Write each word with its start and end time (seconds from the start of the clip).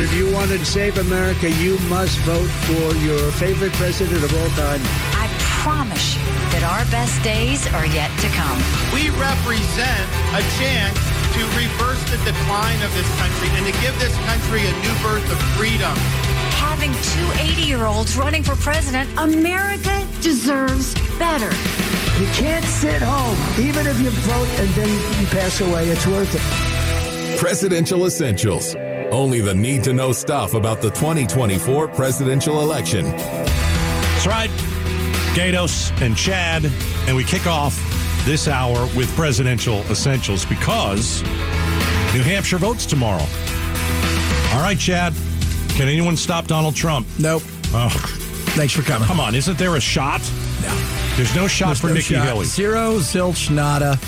If 0.00 0.14
you 0.14 0.32
want 0.32 0.48
to 0.48 0.64
save 0.64 0.96
America, 0.96 1.50
you 1.60 1.76
must 1.92 2.16
vote 2.20 2.48
for 2.64 2.96
your 3.04 3.20
favorite 3.32 3.72
president 3.74 4.24
of 4.24 4.32
all 4.32 4.48
time. 4.56 4.80
I 5.12 5.28
promise 5.60 6.16
you 6.16 6.24
that 6.56 6.64
our 6.64 6.88
best 6.88 7.20
days 7.22 7.68
are 7.76 7.84
yet 7.84 8.08
to 8.24 8.28
come. 8.32 8.56
We 8.96 9.12
represent 9.20 10.04
a 10.32 10.40
chance 10.56 10.96
to 11.36 11.44
reverse 11.52 12.00
the 12.08 12.16
decline 12.24 12.80
of 12.80 12.88
this 12.96 13.04
country 13.20 13.52
and 13.60 13.68
to 13.68 13.76
give 13.84 13.92
this 14.00 14.16
country 14.24 14.64
a 14.64 14.72
new 14.80 14.96
birth 15.04 15.28
of 15.28 15.36
freedom. 15.60 15.92
Having 16.56 16.96
two 17.12 17.28
80 17.60 17.68
year 17.68 17.84
olds 17.84 18.16
running 18.16 18.42
for 18.42 18.56
president, 18.56 19.04
America 19.20 20.08
deserves 20.24 20.96
better. 21.20 21.52
You 22.16 22.26
can't 22.32 22.64
sit 22.64 23.04
home, 23.04 23.36
even 23.60 23.84
if 23.86 24.00
you 24.00 24.08
vote 24.24 24.48
and 24.64 24.68
then 24.72 24.88
you 25.20 25.26
pass 25.28 25.60
away. 25.60 25.92
It's 25.92 26.06
worth 26.08 26.32
it. 26.32 27.38
Presidential 27.38 28.06
Essentials. 28.06 28.74
Only 29.10 29.40
the 29.40 29.54
need 29.54 29.82
to 29.84 29.92
know 29.92 30.12
stuff 30.12 30.54
about 30.54 30.80
the 30.80 30.90
2024 30.90 31.88
presidential 31.88 32.60
election. 32.60 33.04
That's 33.06 34.26
right. 34.26 34.50
Gaydos 35.34 35.90
and 36.00 36.16
Chad. 36.16 36.64
And 37.06 37.16
we 37.16 37.24
kick 37.24 37.46
off 37.46 37.74
this 38.24 38.48
hour 38.48 38.86
with 38.96 39.08
presidential 39.16 39.78
essentials 39.90 40.44
because 40.44 41.22
New 42.12 42.22
Hampshire 42.22 42.58
votes 42.58 42.86
tomorrow. 42.86 43.24
All 44.52 44.60
right, 44.62 44.78
Chad. 44.78 45.14
Can 45.70 45.88
anyone 45.88 46.16
stop 46.16 46.46
Donald 46.46 46.76
Trump? 46.76 47.06
Nope. 47.18 47.42
Oh, 47.72 47.88
Thanks 48.54 48.72
for 48.74 48.82
coming. 48.82 49.06
come 49.06 49.20
on. 49.20 49.34
Isn't 49.34 49.58
there 49.58 49.76
a 49.76 49.80
shot? 49.80 50.20
No. 50.62 50.99
There's 51.20 51.36
no 51.36 51.48
shot 51.48 51.66
There's 51.66 51.80
for 51.80 51.86
no 51.88 51.92
Nikki 51.92 52.14
shot. 52.14 52.26
Haley. 52.26 52.46
Zero, 52.46 52.94
zilch, 52.94 53.50
nada. 53.50 53.98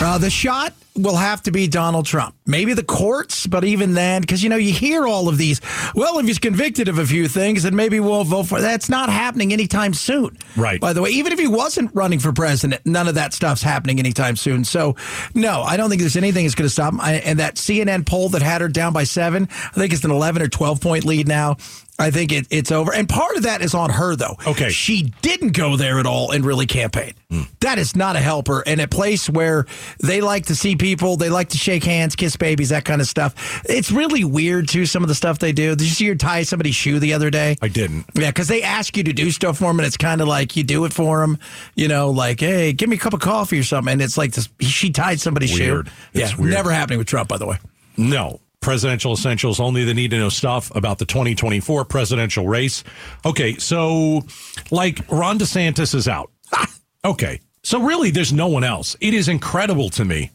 Uh, 0.00 0.18
the 0.18 0.28
shot 0.28 0.72
will 0.96 1.14
have 1.14 1.40
to 1.44 1.52
be 1.52 1.68
Donald 1.68 2.04
Trump. 2.04 2.34
Maybe 2.46 2.74
the 2.74 2.82
courts, 2.82 3.46
but 3.46 3.62
even 3.62 3.94
then, 3.94 4.22
because 4.22 4.42
you 4.42 4.48
know 4.48 4.56
you 4.56 4.72
hear 4.72 5.06
all 5.06 5.28
of 5.28 5.38
these. 5.38 5.60
Well, 5.94 6.18
if 6.18 6.26
he's 6.26 6.40
convicted 6.40 6.88
of 6.88 6.98
a 6.98 7.06
few 7.06 7.28
things, 7.28 7.62
then 7.62 7.76
maybe 7.76 8.00
we'll 8.00 8.24
vote 8.24 8.48
for. 8.48 8.60
That's 8.60 8.88
not 8.88 9.08
happening 9.08 9.52
anytime 9.52 9.94
soon. 9.94 10.36
Right. 10.56 10.80
By 10.80 10.94
the 10.94 11.00
way, 11.00 11.10
even 11.10 11.32
if 11.32 11.38
he 11.38 11.46
wasn't 11.46 11.94
running 11.94 12.18
for 12.18 12.32
president, 12.32 12.84
none 12.84 13.06
of 13.06 13.14
that 13.14 13.34
stuff's 13.34 13.62
happening 13.62 14.00
anytime 14.00 14.34
soon. 14.34 14.64
So, 14.64 14.96
no, 15.36 15.62
I 15.62 15.76
don't 15.76 15.90
think 15.90 16.00
there's 16.00 16.16
anything 16.16 16.44
that's 16.44 16.56
going 16.56 16.66
to 16.66 16.72
stop 16.72 16.92
him. 16.92 17.00
I, 17.00 17.14
and 17.14 17.38
that 17.38 17.54
CNN 17.54 18.04
poll 18.04 18.30
that 18.30 18.42
had 18.42 18.62
her 18.62 18.68
down 18.68 18.92
by 18.92 19.04
seven, 19.04 19.46
I 19.52 19.74
think 19.74 19.92
it's 19.92 20.04
an 20.04 20.10
11 20.10 20.42
or 20.42 20.48
12 20.48 20.80
point 20.80 21.04
lead 21.04 21.28
now. 21.28 21.56
I 22.00 22.12
think 22.12 22.30
it, 22.30 22.46
it's 22.50 22.70
over. 22.70 22.94
And 22.94 23.08
part 23.08 23.36
of 23.36 23.42
that 23.42 23.60
is 23.60 23.74
on 23.74 23.90
her, 23.90 24.14
though. 24.14 24.36
Okay. 24.46 24.70
She 24.70 25.12
didn't 25.20 25.52
go 25.52 25.76
there 25.76 25.98
at 25.98 26.06
all 26.06 26.30
and 26.30 26.44
really 26.44 26.66
campaign. 26.66 27.14
Hmm. 27.28 27.42
That 27.60 27.78
is 27.78 27.96
not 27.96 28.14
a 28.14 28.20
helper. 28.20 28.62
And 28.64 28.80
a 28.80 28.86
place 28.86 29.28
where 29.28 29.66
they 30.00 30.20
like 30.20 30.46
to 30.46 30.54
see 30.54 30.76
people, 30.76 31.16
they 31.16 31.28
like 31.28 31.48
to 31.50 31.58
shake 31.58 31.82
hands, 31.82 32.14
kiss 32.14 32.36
babies, 32.36 32.68
that 32.68 32.84
kind 32.84 33.00
of 33.00 33.08
stuff. 33.08 33.62
It's 33.68 33.90
really 33.90 34.22
weird, 34.22 34.68
too, 34.68 34.86
some 34.86 35.02
of 35.02 35.08
the 35.08 35.14
stuff 35.14 35.40
they 35.40 35.50
do. 35.52 35.70
Did 35.70 35.82
you 35.82 35.88
see 35.88 36.06
her 36.06 36.14
tie 36.14 36.44
somebody's 36.44 36.76
shoe 36.76 37.00
the 37.00 37.14
other 37.14 37.30
day? 37.30 37.56
I 37.60 37.66
didn't. 37.68 38.04
Yeah, 38.14 38.30
because 38.30 38.46
they 38.46 38.62
ask 38.62 38.96
you 38.96 39.02
to 39.02 39.12
do 39.12 39.32
stuff 39.32 39.58
for 39.58 39.64
them, 39.64 39.80
and 39.80 39.86
it's 39.86 39.96
kind 39.96 40.20
of 40.20 40.28
like 40.28 40.56
you 40.56 40.62
do 40.62 40.84
it 40.84 40.92
for 40.92 41.20
them. 41.20 41.38
You 41.74 41.88
know, 41.88 42.10
like, 42.10 42.38
hey, 42.38 42.72
give 42.72 42.88
me 42.88 42.94
a 42.96 43.00
cup 43.00 43.12
of 43.12 43.20
coffee 43.20 43.58
or 43.58 43.64
something. 43.64 43.92
And 43.94 44.02
it's 44.02 44.16
like 44.16 44.32
this. 44.32 44.48
She 44.60 44.90
tied 44.90 45.18
somebody's 45.20 45.52
Weird. 45.58 45.88
shoe. 45.88 45.92
It's 46.14 46.32
yeah, 46.32 46.38
weird. 46.38 46.54
never 46.54 46.70
happening 46.70 46.98
with 46.98 47.08
Trump, 47.08 47.28
by 47.28 47.38
the 47.38 47.46
way. 47.46 47.56
No. 47.96 48.38
Presidential 48.60 49.12
essentials, 49.12 49.60
only 49.60 49.84
the 49.84 49.94
need 49.94 50.10
to 50.10 50.18
know 50.18 50.28
stuff 50.28 50.74
about 50.74 50.98
the 50.98 51.04
2024 51.06 51.84
presidential 51.84 52.46
race. 52.48 52.82
Okay, 53.24 53.56
so 53.56 54.22
like 54.70 55.00
Ron 55.10 55.38
DeSantis 55.38 55.94
is 55.94 56.08
out. 56.08 56.30
Okay, 57.04 57.40
so 57.62 57.80
really 57.80 58.10
there's 58.10 58.32
no 58.32 58.48
one 58.48 58.64
else. 58.64 58.96
It 59.00 59.14
is 59.14 59.28
incredible 59.28 59.88
to 59.90 60.04
me 60.04 60.32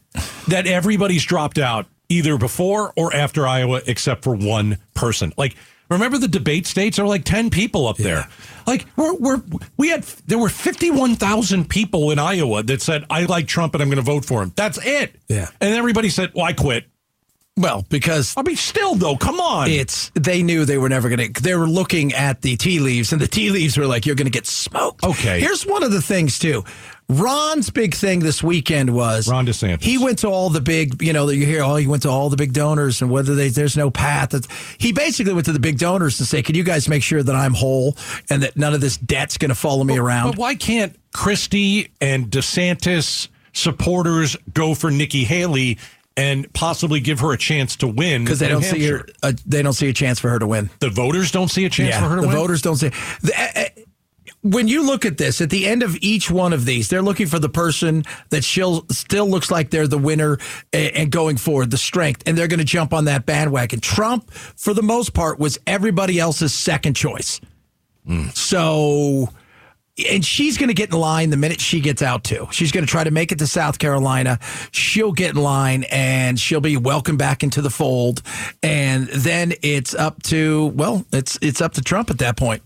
that 0.48 0.66
everybody's 0.66 1.22
dropped 1.24 1.58
out 1.58 1.86
either 2.08 2.38
before 2.38 2.94
or 2.96 3.14
after 3.14 3.46
Iowa 3.46 3.82
except 3.86 4.24
for 4.24 4.34
one 4.34 4.78
person. 4.94 5.34
Like, 5.36 5.56
remember 5.90 6.16
the 6.16 6.26
debate 6.26 6.66
states? 6.66 6.96
There 6.96 7.04
were 7.04 7.10
like 7.10 7.24
10 7.24 7.50
people 7.50 7.86
up 7.86 7.98
there. 7.98 8.28
Like, 8.66 8.86
we're, 8.96 9.14
we're, 9.14 9.42
we 9.76 9.90
had, 9.90 10.04
there 10.26 10.38
were 10.38 10.48
51,000 10.48 11.68
people 11.68 12.10
in 12.10 12.18
Iowa 12.18 12.62
that 12.62 12.80
said, 12.80 13.04
I 13.10 13.24
like 13.26 13.46
Trump 13.46 13.74
and 13.74 13.82
I'm 13.82 13.88
going 13.90 13.96
to 13.96 14.02
vote 14.02 14.24
for 14.24 14.42
him. 14.42 14.52
That's 14.56 14.78
it. 14.84 15.14
Yeah. 15.28 15.48
And 15.60 15.74
everybody 15.74 16.08
said, 16.08 16.32
well, 16.34 16.46
I 16.46 16.54
quit. 16.54 16.86
Well, 17.56 17.84
because 17.88 18.34
I 18.36 18.42
mean, 18.42 18.56
still 18.56 18.96
though, 18.96 19.16
come 19.16 19.38
on. 19.38 19.70
it's 19.70 20.10
they 20.14 20.42
knew 20.42 20.64
they 20.64 20.76
were 20.76 20.88
never 20.88 21.08
going 21.08 21.32
to. 21.32 21.40
They 21.42 21.54
were 21.54 21.68
looking 21.68 22.12
at 22.12 22.42
the 22.42 22.56
tea 22.56 22.80
leaves, 22.80 23.12
and 23.12 23.20
the 23.22 23.28
tea 23.28 23.50
leaves 23.50 23.78
were 23.78 23.86
like, 23.86 24.06
"You're 24.06 24.16
going 24.16 24.26
to 24.26 24.30
get 24.32 24.46
smoked." 24.46 25.04
Okay. 25.04 25.38
Here's 25.38 25.64
one 25.64 25.84
of 25.84 25.92
the 25.92 26.02
things 26.02 26.40
too. 26.40 26.64
Ron's 27.08 27.70
big 27.70 27.94
thing 27.94 28.20
this 28.20 28.42
weekend 28.42 28.92
was 28.92 29.28
Ron 29.28 29.46
DeSantis. 29.46 29.82
He 29.84 29.98
went 29.98 30.18
to 30.20 30.28
all 30.28 30.48
the 30.50 30.60
big, 30.62 31.00
you 31.02 31.12
know, 31.12 31.28
you 31.28 31.44
hear, 31.46 31.62
oh, 31.62 31.76
he 31.76 31.86
went 31.86 32.02
to 32.04 32.08
all 32.08 32.28
the 32.30 32.36
big 32.36 32.54
donors, 32.54 33.02
and 33.02 33.10
whether 33.10 33.34
they, 33.36 33.50
there's 33.50 33.76
no 33.76 33.90
path. 33.90 34.30
That's- 34.30 34.74
He 34.78 34.92
basically 34.92 35.34
went 35.34 35.44
to 35.44 35.52
the 35.52 35.60
big 35.60 35.78
donors 35.78 36.16
to 36.18 36.24
say, 36.24 36.42
"Can 36.42 36.56
you 36.56 36.64
guys 36.64 36.88
make 36.88 37.04
sure 37.04 37.22
that 37.22 37.36
I'm 37.36 37.54
whole 37.54 37.96
and 38.30 38.42
that 38.42 38.56
none 38.56 38.74
of 38.74 38.80
this 38.80 38.96
debt's 38.96 39.38
going 39.38 39.50
to 39.50 39.54
follow 39.54 39.84
me 39.84 39.96
around?" 39.96 40.30
But 40.32 40.38
why 40.38 40.56
can't 40.56 40.98
Christie 41.12 41.92
and 42.00 42.30
DeSantis 42.30 43.28
supporters 43.52 44.36
go 44.52 44.74
for 44.74 44.90
Nikki 44.90 45.22
Haley 45.22 45.78
and 46.16 46.52
possibly 46.52 47.00
give 47.00 47.20
her 47.20 47.32
a 47.32 47.38
chance 47.38 47.76
to 47.76 47.88
win? 47.88 48.24
Because 48.24 48.38
they 48.38 48.48
don't 48.48 48.62
see 48.62 48.86
her, 48.86 49.06
uh, 49.22 49.32
they 49.46 49.62
don't 49.62 49.72
see 49.72 49.88
a 49.88 49.92
chance 49.92 50.18
for 50.18 50.28
her 50.30 50.38
to 50.38 50.46
win. 50.46 50.70
The 50.80 50.90
voters 50.90 51.30
don't 51.30 51.48
see 51.48 51.64
a 51.64 51.70
chance 51.70 51.96
for 51.96 52.08
her 52.08 52.16
to 52.16 52.22
the 52.22 52.28
win. 52.28 52.36
The 52.36 52.40
voters 52.40 52.62
don't 52.62 52.76
see. 52.76 52.90
The, 53.22 53.32
uh, 53.36 53.60
uh, 53.60 53.64
when 54.42 54.68
you 54.68 54.84
look 54.84 55.06
at 55.06 55.16
this, 55.16 55.40
at 55.40 55.48
the 55.48 55.66
end 55.66 55.82
of 55.82 55.96
each 56.02 56.30
one 56.30 56.52
of 56.52 56.66
these, 56.66 56.88
they're 56.88 57.02
looking 57.02 57.26
for 57.26 57.38
the 57.38 57.48
person 57.48 58.04
that 58.28 58.44
she'll, 58.44 58.84
still 58.90 59.26
looks 59.26 59.50
like 59.50 59.70
they're 59.70 59.88
the 59.88 59.98
winner 59.98 60.38
and, 60.72 60.96
and 60.96 61.10
going 61.10 61.38
forward, 61.38 61.70
the 61.70 61.78
strength, 61.78 62.22
and 62.26 62.36
they're 62.36 62.48
going 62.48 62.58
to 62.58 62.64
jump 62.64 62.92
on 62.92 63.06
that 63.06 63.24
bandwagon. 63.24 63.80
Trump, 63.80 64.30
for 64.30 64.74
the 64.74 64.82
most 64.82 65.14
part, 65.14 65.38
was 65.38 65.58
everybody 65.66 66.18
else's 66.18 66.52
second 66.52 66.94
choice. 66.94 67.40
So, 68.34 69.30
and 70.10 70.24
she's 70.24 70.58
going 70.58 70.68
to 70.68 70.74
get 70.74 70.92
in 70.92 70.98
line 70.98 71.30
the 71.30 71.36
minute 71.36 71.60
she 71.60 71.80
gets 71.80 72.02
out 72.02 72.24
too. 72.24 72.48
She's 72.50 72.72
going 72.72 72.84
to 72.84 72.90
try 72.90 73.04
to 73.04 73.10
make 73.10 73.30
it 73.30 73.38
to 73.38 73.46
South 73.46 73.78
Carolina. 73.78 74.38
She'll 74.72 75.12
get 75.12 75.36
in 75.36 75.42
line 75.42 75.84
and 75.84 76.38
she'll 76.38 76.60
be 76.60 76.76
welcomed 76.76 77.18
back 77.18 77.42
into 77.42 77.62
the 77.62 77.70
fold. 77.70 78.22
And 78.62 79.06
then 79.08 79.52
it's 79.62 79.94
up 79.94 80.22
to 80.24 80.66
well, 80.74 81.04
it's 81.12 81.38
it's 81.40 81.60
up 81.60 81.74
to 81.74 81.82
Trump 81.82 82.10
at 82.10 82.18
that 82.18 82.36
point. 82.36 82.62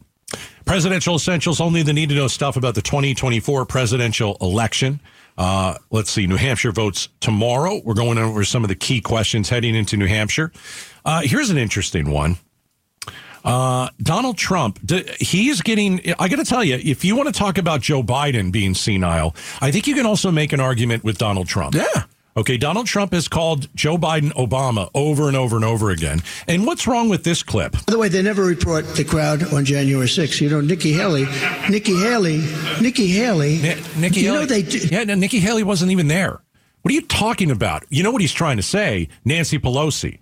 Presidential 0.64 1.14
essentials 1.14 1.60
only 1.60 1.82
the 1.82 1.92
need 1.92 2.10
to 2.10 2.14
know 2.14 2.28
stuff 2.28 2.56
about 2.56 2.74
the 2.74 2.82
2024 2.82 3.64
presidential 3.66 4.36
election. 4.40 5.00
Uh, 5.38 5.76
let's 5.90 6.10
see, 6.10 6.26
New 6.26 6.36
Hampshire 6.36 6.72
votes 6.72 7.08
tomorrow. 7.20 7.80
We're 7.84 7.94
going 7.94 8.18
over 8.18 8.44
some 8.44 8.64
of 8.64 8.68
the 8.68 8.74
key 8.74 9.00
questions 9.00 9.48
heading 9.48 9.74
into 9.74 9.96
New 9.96 10.08
Hampshire. 10.08 10.52
Uh, 11.04 11.22
here's 11.22 11.48
an 11.48 11.56
interesting 11.56 12.10
one. 12.10 12.36
Uh, 13.44 13.88
Donald 14.02 14.36
Trump, 14.36 14.78
d- 14.84 15.04
he's 15.20 15.62
getting, 15.62 16.00
I 16.18 16.28
got 16.28 16.36
to 16.36 16.44
tell 16.44 16.64
you, 16.64 16.74
if 16.82 17.04
you 17.04 17.16
want 17.16 17.28
to 17.28 17.32
talk 17.32 17.58
about 17.58 17.80
Joe 17.80 18.02
Biden 18.02 18.52
being 18.52 18.74
senile, 18.74 19.34
I 19.60 19.70
think 19.70 19.86
you 19.86 19.94
can 19.94 20.06
also 20.06 20.30
make 20.30 20.52
an 20.52 20.60
argument 20.60 21.04
with 21.04 21.18
Donald 21.18 21.46
Trump. 21.48 21.74
Yeah. 21.74 22.04
Okay, 22.36 22.56
Donald 22.56 22.86
Trump 22.86 23.12
has 23.14 23.26
called 23.26 23.68
Joe 23.74 23.96
Biden 23.98 24.30
Obama 24.34 24.90
over 24.94 25.26
and 25.26 25.36
over 25.36 25.56
and 25.56 25.64
over 25.64 25.90
again. 25.90 26.22
And 26.46 26.66
what's 26.66 26.86
wrong 26.86 27.08
with 27.08 27.24
this 27.24 27.42
clip? 27.42 27.72
By 27.72 27.80
the 27.92 27.98
way, 27.98 28.08
they 28.08 28.22
never 28.22 28.44
report 28.44 28.86
the 28.94 29.02
crowd 29.02 29.52
on 29.52 29.64
January 29.64 30.06
6th. 30.06 30.40
You 30.40 30.48
know, 30.50 30.60
Nikki 30.60 30.92
Haley, 30.92 31.26
Nikki 31.68 31.96
Haley, 31.98 32.44
Nikki 32.80 33.08
Haley. 33.08 33.58
Ni- 33.58 33.74
Nikki 33.96 34.20
you 34.20 34.26
Haley. 34.32 34.38
know 34.40 34.46
they 34.46 34.62
do, 34.62 34.78
yeah, 34.78 35.02
no, 35.02 35.16
Nikki 35.16 35.40
Haley 35.40 35.64
wasn't 35.64 35.90
even 35.90 36.06
there. 36.06 36.40
What 36.82 36.92
are 36.92 36.94
you 36.94 37.02
talking 37.02 37.50
about? 37.50 37.84
You 37.88 38.04
know 38.04 38.12
what 38.12 38.20
he's 38.20 38.32
trying 38.32 38.56
to 38.58 38.62
say, 38.62 39.08
Nancy 39.24 39.58
Pelosi. 39.58 40.20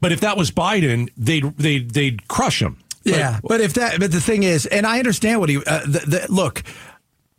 But 0.00 0.12
if 0.12 0.20
that 0.20 0.36
was 0.36 0.50
Biden, 0.50 1.10
they'd 1.16 1.44
they'd 1.56 1.90
they'd 1.90 2.28
crush 2.28 2.62
him. 2.62 2.78
Yeah, 3.04 3.40
but 3.42 3.60
if 3.60 3.74
that, 3.74 4.00
but 4.00 4.12
the 4.12 4.20
thing 4.20 4.42
is, 4.42 4.66
and 4.66 4.86
I 4.86 4.98
understand 4.98 5.40
what 5.40 5.48
he. 5.48 5.56
Uh, 5.56 5.80
the, 5.80 6.04
the, 6.06 6.26
look, 6.28 6.62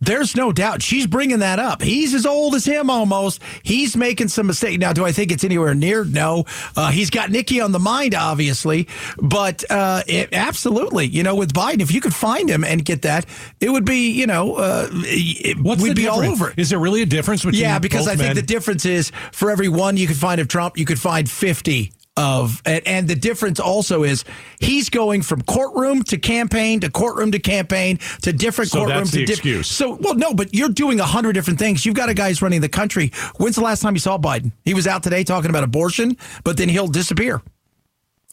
there's 0.01 0.35
no 0.35 0.51
doubt 0.51 0.81
she's 0.81 1.05
bringing 1.07 1.39
that 1.39 1.59
up. 1.59 1.81
He's 1.81 2.13
as 2.13 2.25
old 2.25 2.55
as 2.55 2.65
him 2.65 2.89
almost. 2.89 3.41
He's 3.63 3.97
making 3.97 4.29
some 4.29 4.47
mistake. 4.47 4.79
Now, 4.79 4.93
do 4.93 5.03
I 5.03 5.11
think 5.11 5.31
it's 5.31 5.43
anywhere 5.43 5.75
near? 5.75 6.05
No. 6.05 6.45
Uh, 6.75 6.89
he's 6.91 7.09
got 7.09 7.29
Nikki 7.29 7.59
on 7.59 7.73
the 7.73 7.79
mind, 7.79 8.15
obviously, 8.15 8.87
but 9.17 9.69
uh, 9.69 10.03
it, 10.07 10.29
absolutely. 10.33 11.05
You 11.07 11.23
know, 11.23 11.35
with 11.35 11.53
Biden, 11.53 11.81
if 11.81 11.91
you 11.91 11.99
could 11.99 12.15
find 12.15 12.49
him 12.49 12.63
and 12.63 12.83
get 12.83 13.01
that, 13.01 13.25
it 13.59 13.69
would 13.69 13.85
be. 13.85 14.09
You 14.11 14.27
know, 14.27 14.55
uh, 14.55 14.87
it, 14.91 15.59
What's 15.59 15.81
we'd 15.81 15.95
be 15.95 16.07
all 16.07 16.21
over 16.21 16.53
Is 16.55 16.69
there 16.69 16.79
really 16.79 17.01
a 17.01 17.05
difference 17.05 17.43
between? 17.43 17.61
Yeah, 17.61 17.79
because 17.79 18.07
I 18.07 18.15
think 18.15 18.35
the 18.35 18.41
difference 18.41 18.85
is 18.85 19.11
for 19.31 19.51
every 19.51 19.67
one 19.67 19.97
you 19.97 20.07
could 20.07 20.17
find 20.17 20.39
of 20.39 20.47
Trump, 20.47 20.77
you 20.77 20.85
could 20.85 20.99
find 20.99 21.29
50 21.29 21.91
of 22.19 22.61
and, 22.65 22.85
and 22.85 23.07
the 23.07 23.15
difference 23.15 23.59
also 23.59 24.03
is 24.03 24.25
he's 24.59 24.89
going 24.89 25.21
from 25.21 25.41
courtroom 25.43 26.03
to 26.03 26.17
campaign 26.17 26.81
to 26.81 26.91
courtroom 26.91 27.31
to 27.31 27.39
campaign 27.39 27.97
to 28.21 28.33
different 28.33 28.69
So 28.69 28.85
the 28.85 28.93
to 29.05 29.25
diff- 29.25 29.29
excuse. 29.37 29.67
So 29.67 29.97
well 30.01 30.15
no, 30.15 30.33
but 30.33 30.53
you're 30.53 30.69
doing 30.69 30.99
a 30.99 31.05
hundred 31.05 31.33
different 31.33 31.59
things. 31.59 31.85
You've 31.85 31.95
got 31.95 32.09
a 32.09 32.13
guy 32.13 32.27
who's 32.27 32.41
running 32.41 32.61
the 32.61 32.69
country. 32.69 33.11
When's 33.37 33.55
the 33.55 33.63
last 33.63 33.81
time 33.81 33.95
you 33.95 33.99
saw 33.99 34.17
Biden? 34.17 34.51
He 34.65 34.73
was 34.73 34.85
out 34.85 35.01
today 35.01 35.23
talking 35.23 35.49
about 35.49 35.63
abortion, 35.63 36.17
but 36.43 36.57
then 36.57 36.67
he'll 36.69 36.87
disappear. 36.87 37.41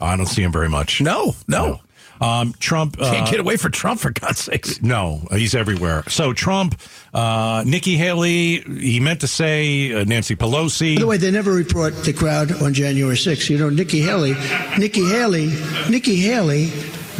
I 0.00 0.16
don't 0.16 0.26
see 0.26 0.42
him 0.42 0.52
very 0.52 0.68
much. 0.68 1.00
No, 1.00 1.34
no. 1.48 1.80
Um, 2.20 2.54
Trump 2.58 2.96
uh, 3.00 3.10
Can't 3.10 3.30
get 3.30 3.40
away 3.40 3.56
from 3.56 3.72
Trump 3.72 4.00
for 4.00 4.10
God's 4.10 4.40
sakes. 4.40 4.80
no, 4.82 5.26
he's 5.30 5.54
everywhere. 5.54 6.02
So 6.08 6.32
Trump, 6.32 6.80
uh, 7.12 7.62
Nikki 7.66 7.96
Haley, 7.96 8.60
he 8.60 9.00
meant 9.00 9.20
to 9.20 9.28
say 9.28 9.92
uh, 9.92 10.04
Nancy 10.04 10.36
Pelosi. 10.36 10.96
By 10.96 11.00
the 11.00 11.06
way, 11.06 11.16
they 11.16 11.30
never 11.30 11.52
report 11.52 12.04
the 12.04 12.12
crowd 12.12 12.52
on 12.62 12.74
January 12.74 13.16
6th. 13.16 13.50
You 13.50 13.58
know, 13.58 13.68
Nikki 13.70 14.00
Haley, 14.00 14.34
Nikki 14.78 15.04
Haley, 15.06 15.52
Nikki 15.90 16.16
Haley. 16.16 16.70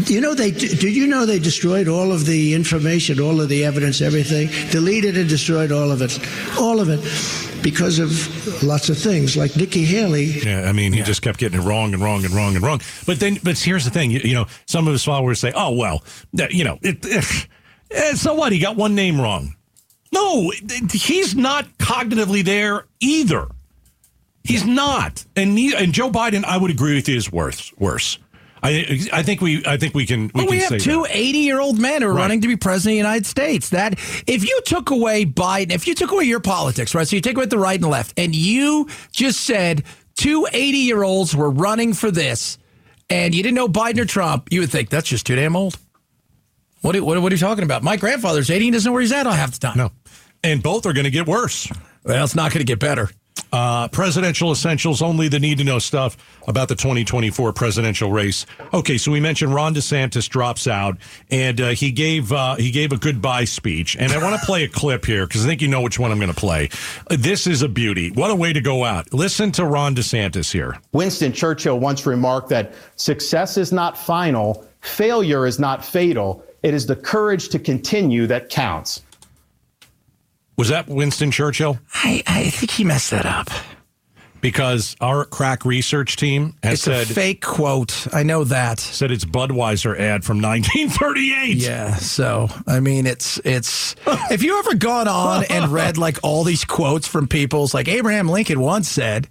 You 0.04 0.20
know 0.20 0.34
they 0.34 0.50
did 0.50 0.82
you 0.82 1.06
know 1.06 1.24
they 1.24 1.38
destroyed 1.38 1.88
all 1.88 2.12
of 2.12 2.26
the 2.26 2.52
information, 2.52 3.18
all 3.18 3.40
of 3.40 3.48
the 3.48 3.64
evidence, 3.64 4.02
everything, 4.02 4.48
deleted 4.70 5.16
and 5.16 5.26
destroyed 5.26 5.72
all 5.72 5.90
of 5.90 6.02
it, 6.02 6.18
all 6.58 6.80
of 6.80 6.90
it, 6.90 7.00
because 7.66 7.98
of 7.98 8.62
lots 8.62 8.88
of 8.88 8.96
things 8.96 9.36
like 9.36 9.56
Nikki 9.56 9.84
Haley. 9.84 10.26
Yeah, 10.26 10.68
I 10.68 10.72
mean, 10.72 10.92
he 10.92 11.02
just 11.02 11.20
kept 11.20 11.40
getting 11.40 11.60
it 11.60 11.64
wrong 11.64 11.94
and 11.94 12.00
wrong 12.00 12.24
and 12.24 12.32
wrong 12.32 12.54
and 12.54 12.64
wrong. 12.64 12.80
But 13.06 13.18
then, 13.18 13.38
but 13.42 13.58
here's 13.58 13.84
the 13.84 13.90
thing, 13.90 14.12
you, 14.12 14.20
you 14.20 14.34
know, 14.34 14.46
some 14.66 14.86
of 14.86 14.92
his 14.92 15.02
followers 15.02 15.40
say, 15.40 15.52
"Oh 15.52 15.72
well, 15.72 16.04
you 16.32 16.62
know, 16.62 16.78
it, 16.82 17.04
eh, 17.90 18.14
so 18.14 18.34
what? 18.34 18.52
He 18.52 18.60
got 18.60 18.76
one 18.76 18.94
name 18.94 19.20
wrong." 19.20 19.56
No, 20.12 20.52
he's 20.92 21.34
not 21.34 21.66
cognitively 21.78 22.44
there 22.44 22.86
either. 23.00 23.48
He's 24.44 24.64
not, 24.64 25.24
and 25.34 25.56
ne- 25.56 25.74
and 25.74 25.92
Joe 25.92 26.08
Biden, 26.08 26.44
I 26.44 26.58
would 26.58 26.70
agree 26.70 26.94
with 26.94 27.08
you, 27.08 27.16
is 27.16 27.32
worse. 27.32 27.72
Worse. 27.78 28.20
I 28.66 29.00
I 29.12 29.22
think 29.22 29.40
we 29.40 29.64
I 29.66 29.76
think 29.76 29.94
we 29.94 30.06
can 30.06 30.22
we 30.22 30.30
Well, 30.34 30.46
can 30.46 30.50
we 30.50 30.60
say 30.60 30.74
have 30.74 30.82
two 30.82 31.02
that. 31.02 31.16
80 31.16 31.38
year 31.38 31.60
old 31.60 31.78
men 31.78 32.02
who 32.02 32.08
are 32.08 32.12
Right. 32.12 32.22
running 32.22 32.40
to 32.42 32.48
be 32.48 32.56
president 32.56 32.92
of 32.92 32.94
the 32.94 32.96
United 33.08 33.26
States. 33.26 33.68
That 33.70 33.94
if 34.26 34.44
you 34.48 34.60
took 34.64 34.90
away 34.90 35.24
Biden, 35.24 35.72
if 35.72 35.86
you 35.86 35.94
took 35.94 36.10
away 36.12 36.24
your 36.24 36.40
politics, 36.40 36.94
right? 36.94 37.06
So 37.06 37.16
you 37.16 37.22
take 37.22 37.36
away 37.36 37.46
the 37.46 37.58
right 37.58 37.80
and 37.80 37.90
left, 37.90 38.14
and 38.18 38.34
you 38.34 38.88
just 39.12 39.40
said 39.40 39.84
two 40.16 40.46
80 40.52 40.78
year 40.78 41.02
olds 41.02 41.34
were 41.36 41.50
running 41.50 41.92
for 41.92 42.10
this, 42.10 42.58
and 43.10 43.34
you 43.34 43.42
didn't 43.42 43.56
know 43.56 43.68
Biden 43.68 43.98
or 43.98 44.04
Trump, 44.06 44.48
you 44.50 44.60
would 44.60 44.70
think 44.70 44.90
that's 44.90 45.08
just 45.08 45.26
too 45.26 45.36
damn 45.36 45.54
old. 45.56 45.78
What 46.82 46.94
are, 46.96 47.02
what, 47.04 47.16
are- 47.16 47.20
what 47.20 47.32
are 47.32 47.34
you 47.34 47.40
talking 47.40 47.64
about? 47.64 47.82
My 47.82 47.96
grandfather's 47.96 48.50
80 48.50 48.66
and 48.68 48.72
doesn't 48.74 48.88
know 48.88 48.92
where 48.92 49.02
he's 49.02 49.12
at 49.12 49.26
all 49.26 49.32
half 49.32 49.52
the 49.52 49.58
time. 49.58 49.76
No, 49.78 49.92
and 50.44 50.62
both 50.62 50.86
are 50.86 50.92
going 50.92 51.04
to 51.04 51.10
get 51.10 51.26
worse. 51.26 51.68
Well, 52.04 52.22
it's 52.24 52.34
not 52.36 52.52
going 52.52 52.60
to 52.60 52.70
get 52.70 52.78
better. 52.78 53.10
Uh, 53.56 53.88
presidential 53.88 54.52
essentials, 54.52 55.00
only 55.00 55.28
the 55.28 55.38
need 55.38 55.56
to 55.56 55.64
know 55.64 55.78
stuff 55.78 56.18
about 56.46 56.68
the 56.68 56.74
2024 56.74 57.54
presidential 57.54 58.12
race. 58.12 58.44
Okay, 58.74 58.98
so 58.98 59.10
we 59.10 59.18
mentioned 59.18 59.54
Ron 59.54 59.74
DeSantis 59.74 60.28
drops 60.28 60.66
out, 60.66 60.98
and 61.30 61.58
uh, 61.58 61.68
he 61.70 61.90
gave 61.90 62.32
uh, 62.32 62.56
he 62.56 62.70
gave 62.70 62.92
a 62.92 62.98
goodbye 62.98 63.46
speech. 63.46 63.96
And 63.96 64.12
I 64.12 64.22
want 64.22 64.38
to 64.38 64.44
play 64.44 64.64
a 64.64 64.68
clip 64.68 65.06
here 65.06 65.26
because 65.26 65.42
I 65.42 65.48
think 65.48 65.62
you 65.62 65.68
know 65.68 65.80
which 65.80 65.98
one 65.98 66.12
I'm 66.12 66.18
going 66.18 66.30
to 66.30 66.38
play. 66.38 66.68
This 67.08 67.46
is 67.46 67.62
a 67.62 67.68
beauty. 67.68 68.10
What 68.10 68.30
a 68.30 68.34
way 68.34 68.52
to 68.52 68.60
go 68.60 68.84
out. 68.84 69.14
Listen 69.14 69.50
to 69.52 69.64
Ron 69.64 69.94
DeSantis 69.94 70.52
here. 70.52 70.78
Winston 70.92 71.32
Churchill 71.32 71.80
once 71.80 72.04
remarked 72.04 72.50
that 72.50 72.74
success 72.96 73.56
is 73.56 73.72
not 73.72 73.96
final, 73.96 74.66
failure 74.82 75.46
is 75.46 75.58
not 75.58 75.82
fatal. 75.82 76.44
It 76.62 76.74
is 76.74 76.84
the 76.84 76.96
courage 76.96 77.48
to 77.50 77.58
continue 77.58 78.26
that 78.26 78.50
counts. 78.50 79.00
Was 80.56 80.68
that 80.68 80.88
Winston 80.88 81.30
Churchill? 81.30 81.78
I, 81.94 82.22
I 82.26 82.50
think 82.50 82.70
he 82.70 82.84
messed 82.84 83.10
that 83.10 83.26
up. 83.26 83.48
Because 84.40 84.94
our 85.00 85.24
crack 85.24 85.64
research 85.64 86.16
team 86.16 86.54
has 86.62 86.74
It's 86.74 86.82
said 86.82 87.10
a 87.10 87.14
fake 87.14 87.42
quote. 87.44 88.06
I 88.14 88.22
know 88.22 88.44
that. 88.44 88.78
said 88.78 89.10
it's 89.10 89.24
Budweiser 89.24 89.98
ad 89.98 90.24
from 90.24 90.40
1938. 90.42 91.56
Yeah, 91.56 91.96
so 91.96 92.48
I 92.66 92.80
mean, 92.80 93.06
it's 93.06 93.38
it's. 93.44 93.96
If 94.30 94.42
you 94.42 94.58
ever 94.58 94.74
gone 94.74 95.08
on 95.08 95.44
and 95.50 95.72
read 95.72 95.98
like 95.98 96.18
all 96.22 96.44
these 96.44 96.64
quotes 96.64 97.08
from 97.08 97.26
people's 97.28 97.74
like 97.74 97.88
Abraham 97.88 98.28
Lincoln 98.28 98.60
once 98.60 98.88
said, 98.88 99.26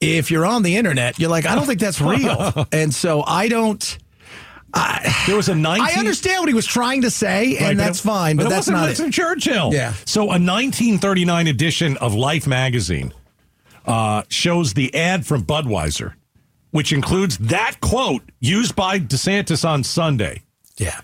if 0.00 0.30
you're 0.30 0.46
on 0.46 0.62
the 0.62 0.76
internet, 0.76 1.18
you're 1.18 1.30
like, 1.30 1.46
I 1.46 1.54
don't 1.54 1.66
think 1.66 1.80
that's 1.80 2.00
real, 2.00 2.66
and 2.72 2.92
so 2.92 3.22
I 3.26 3.48
don't. 3.48 3.98
There 5.26 5.36
was 5.36 5.48
a 5.48 5.54
19 5.54 5.86
I 5.86 5.98
understand 5.98 6.40
what 6.40 6.48
he 6.48 6.54
was 6.54 6.66
trying 6.66 7.02
to 7.02 7.10
say, 7.10 7.56
and 7.56 7.60
Right, 7.60 7.76
but 7.76 7.82
that's 7.84 8.00
it- 8.00 8.02
fine, 8.08 8.36
but, 8.36 8.46
it 8.46 8.48
that's 8.50 8.58
wasn't 8.68 8.76
not 8.78 8.86
Winston 8.86 9.08
it. 9.08 9.12
Churchill. 9.12 9.70
Yeah. 9.72 9.94
So 10.04 10.22
a 10.22 10.38
1939 10.38 11.46
edition 11.46 11.96
of 11.98 12.14
Life 12.14 12.46
magazine 12.46 13.12
uh, 13.86 14.22
shows 14.28 14.74
the 14.74 14.94
ad 14.94 15.26
from 15.26 15.44
Budweiser, 15.44 16.14
which 16.70 16.92
includes 16.92 17.38
that 17.38 17.80
quote 17.80 18.22
used 18.40 18.76
by 18.76 18.98
DeSantis 19.00 19.68
on 19.68 19.82
Sunday. 19.84 20.42
Yeah. 20.76 21.00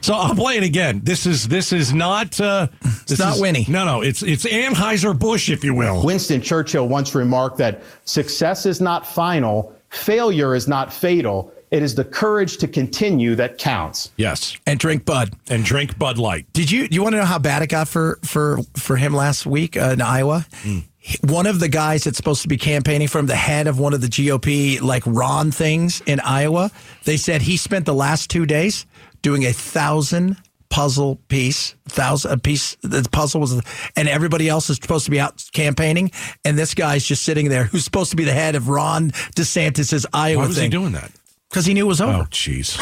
So 0.00 0.14
I'll 0.14 0.34
play 0.34 0.56
it 0.56 0.62
again. 0.62 1.00
This 1.04 1.26
is 1.26 1.48
this 1.48 1.72
is 1.72 1.92
not 1.92 2.40
uh, 2.40 2.68
this 3.06 3.18
not 3.18 3.34
is- 3.34 3.40
Winnie. 3.42 3.66
No, 3.68 3.84
no, 3.84 4.00
it's 4.00 4.22
it's 4.22 4.44
Anheuser 4.44 5.18
Busch, 5.18 5.50
if 5.50 5.64
you 5.64 5.74
will. 5.74 6.04
Winston 6.04 6.40
Churchill 6.40 6.88
once 6.88 7.14
remarked 7.14 7.58
that 7.58 7.82
success 8.04 8.64
is 8.64 8.80
not 8.80 9.06
final, 9.06 9.74
failure 9.90 10.54
is 10.54 10.68
not 10.68 10.92
fatal. 10.92 11.52
It 11.70 11.82
is 11.82 11.94
the 11.94 12.04
courage 12.04 12.56
to 12.58 12.68
continue 12.68 13.34
that 13.34 13.58
counts. 13.58 14.10
Yes, 14.16 14.56
And 14.66 14.78
drink 14.78 15.04
Bud. 15.04 15.34
and 15.50 15.64
drink 15.64 15.98
Bud 15.98 16.16
Light. 16.18 16.46
Did 16.52 16.70
you? 16.70 16.88
You 16.90 17.02
want 17.02 17.12
to 17.14 17.18
know 17.18 17.26
how 17.26 17.38
bad 17.38 17.62
it 17.62 17.66
got 17.68 17.88
for 17.88 18.18
for 18.24 18.58
for 18.76 18.96
him 18.96 19.12
last 19.14 19.44
week 19.46 19.76
uh, 19.76 19.90
in 19.92 20.00
Iowa? 20.00 20.46
One 21.22 21.46
of 21.46 21.58
the 21.60 21.68
guys 21.68 22.04
that's 22.04 22.16
supposed 22.18 22.42
to 22.42 22.48
be 22.48 22.58
campaigning 22.58 23.08
from 23.08 23.26
the 23.26 23.36
head 23.36 23.66
of 23.66 23.78
one 23.78 23.94
of 23.94 24.00
the 24.00 24.08
GOP 24.08 24.80
like 24.82 25.02
Ron 25.06 25.50
things 25.50 26.02
in 26.06 26.20
Iowa, 26.20 26.70
they 27.04 27.16
said 27.16 27.40
he 27.42 27.56
spent 27.56 27.86
the 27.86 27.94
last 27.94 28.28
two 28.30 28.44
days 28.44 28.84
doing 29.22 29.44
a 29.46 29.52
thousand 29.52 30.36
puzzle 30.70 31.16
piece, 31.28 31.74
thousand 31.88 32.32
a 32.32 32.36
piece. 32.36 32.76
The 32.82 33.08
puzzle 33.10 33.40
was, 33.40 33.58
and 33.96 34.06
everybody 34.08 34.50
else 34.50 34.68
is 34.68 34.76
supposed 34.76 35.06
to 35.06 35.10
be 35.10 35.18
out 35.18 35.42
campaigning, 35.52 36.10
and 36.44 36.58
this 36.58 36.74
guy's 36.74 37.04
just 37.06 37.22
sitting 37.24 37.48
there, 37.48 37.64
who's 37.64 37.84
supposed 37.84 38.10
to 38.10 38.16
be 38.16 38.24
the 38.24 38.34
head 38.34 38.54
of 38.54 38.68
Ron 38.68 39.10
DeSantis's 39.34 40.04
Iowa 40.12 40.40
Why 40.42 40.46
was 40.48 40.56
thing, 40.56 40.64
he 40.64 40.68
doing 40.76 40.92
that? 40.92 41.10
Because 41.50 41.66
he 41.66 41.74
knew 41.74 41.84
it 41.84 41.88
was 41.88 42.00
over. 42.00 42.22
Oh, 42.22 42.24
jeez. 42.30 42.78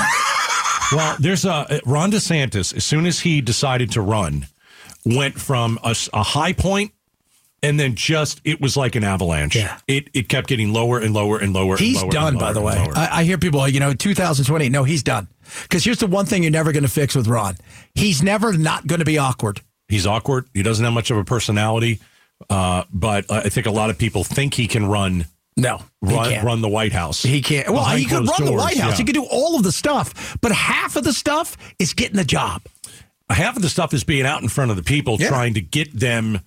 well, 0.92 1.16
there's 1.18 1.44
a 1.44 1.80
Ron 1.84 2.10
DeSantis. 2.10 2.74
As 2.76 2.84
soon 2.84 3.06
as 3.06 3.20
he 3.20 3.40
decided 3.40 3.92
to 3.92 4.00
run, 4.00 4.46
went 5.04 5.40
from 5.40 5.78
a 5.82 6.22
high 6.22 6.52
point, 6.52 6.92
and 7.62 7.80
then 7.80 7.94
just 7.94 8.40
it 8.44 8.60
was 8.60 8.76
like 8.76 8.94
an 8.94 9.04
avalanche. 9.04 9.56
Yeah. 9.56 9.78
It 9.88 10.10
it 10.14 10.28
kept 10.28 10.48
getting 10.48 10.72
lower 10.72 10.98
and 10.98 11.14
lower 11.14 11.38
and 11.38 11.52
lower. 11.52 11.72
and 11.72 11.80
He's 11.80 11.96
lower 11.96 12.04
and 12.04 12.12
done, 12.12 12.38
by 12.38 12.52
the 12.52 12.60
way. 12.60 12.74
I, 12.94 13.20
I 13.20 13.24
hear 13.24 13.38
people, 13.38 13.66
you 13.68 13.80
know, 13.80 13.94
2020. 13.94 14.68
No, 14.68 14.84
he's 14.84 15.02
done. 15.02 15.28
Because 15.62 15.84
here's 15.84 15.98
the 15.98 16.06
one 16.06 16.26
thing 16.26 16.42
you're 16.42 16.52
never 16.52 16.72
going 16.72 16.82
to 16.82 16.88
fix 16.88 17.14
with 17.14 17.28
Ron. 17.28 17.56
He's 17.94 18.22
never 18.22 18.52
not 18.52 18.86
going 18.86 18.98
to 18.98 19.04
be 19.04 19.18
awkward. 19.18 19.60
He's 19.88 20.06
awkward. 20.06 20.48
He 20.52 20.62
doesn't 20.62 20.84
have 20.84 20.94
much 20.94 21.10
of 21.10 21.16
a 21.16 21.24
personality. 21.24 22.00
Uh, 22.50 22.84
but 22.92 23.30
I 23.30 23.48
think 23.48 23.66
a 23.66 23.70
lot 23.70 23.88
of 23.88 23.96
people 23.96 24.22
think 24.24 24.54
he 24.54 24.66
can 24.66 24.86
run 24.86 25.26
No, 25.56 25.80
run, 26.02 26.44
run 26.44 26.60
the 26.60 26.68
White 26.68 26.92
House. 26.92 27.22
He 27.22 27.40
can't. 27.40 27.66
Well, 27.68 27.78
Behind 27.78 27.98
he 28.00 28.04
could 28.04 28.14
run 28.16 28.26
closed 28.26 28.44
the 28.44 28.52
White 28.52 28.76
House. 28.76 28.90
yeah. 28.92 28.96
He 28.98 29.04
could 29.04 29.14
do 29.14 29.24
all 29.24 29.56
of 29.56 29.62
the 29.62 29.72
stuff, 29.72 30.36
but 30.42 30.52
half 30.52 30.96
of 30.96 31.04
the 31.04 31.12
stuff 31.14 31.56
is 31.78 31.94
getting 31.94 32.16
the 32.16 32.24
job. 32.24 32.62
half 33.30 33.56
of 33.56 33.62
the 33.62 33.68
stuff 33.70 33.92
is 33.94 34.04
being 34.04 34.26
out 34.26 34.42
in 34.42 34.48
front 34.48 34.70
of 34.70 34.76
the 34.76 34.82
people, 34.82 35.16
Yeah. 35.18 35.28
trying 35.28 35.54
to 35.54 35.60
get 35.60 35.98
them 35.98 36.40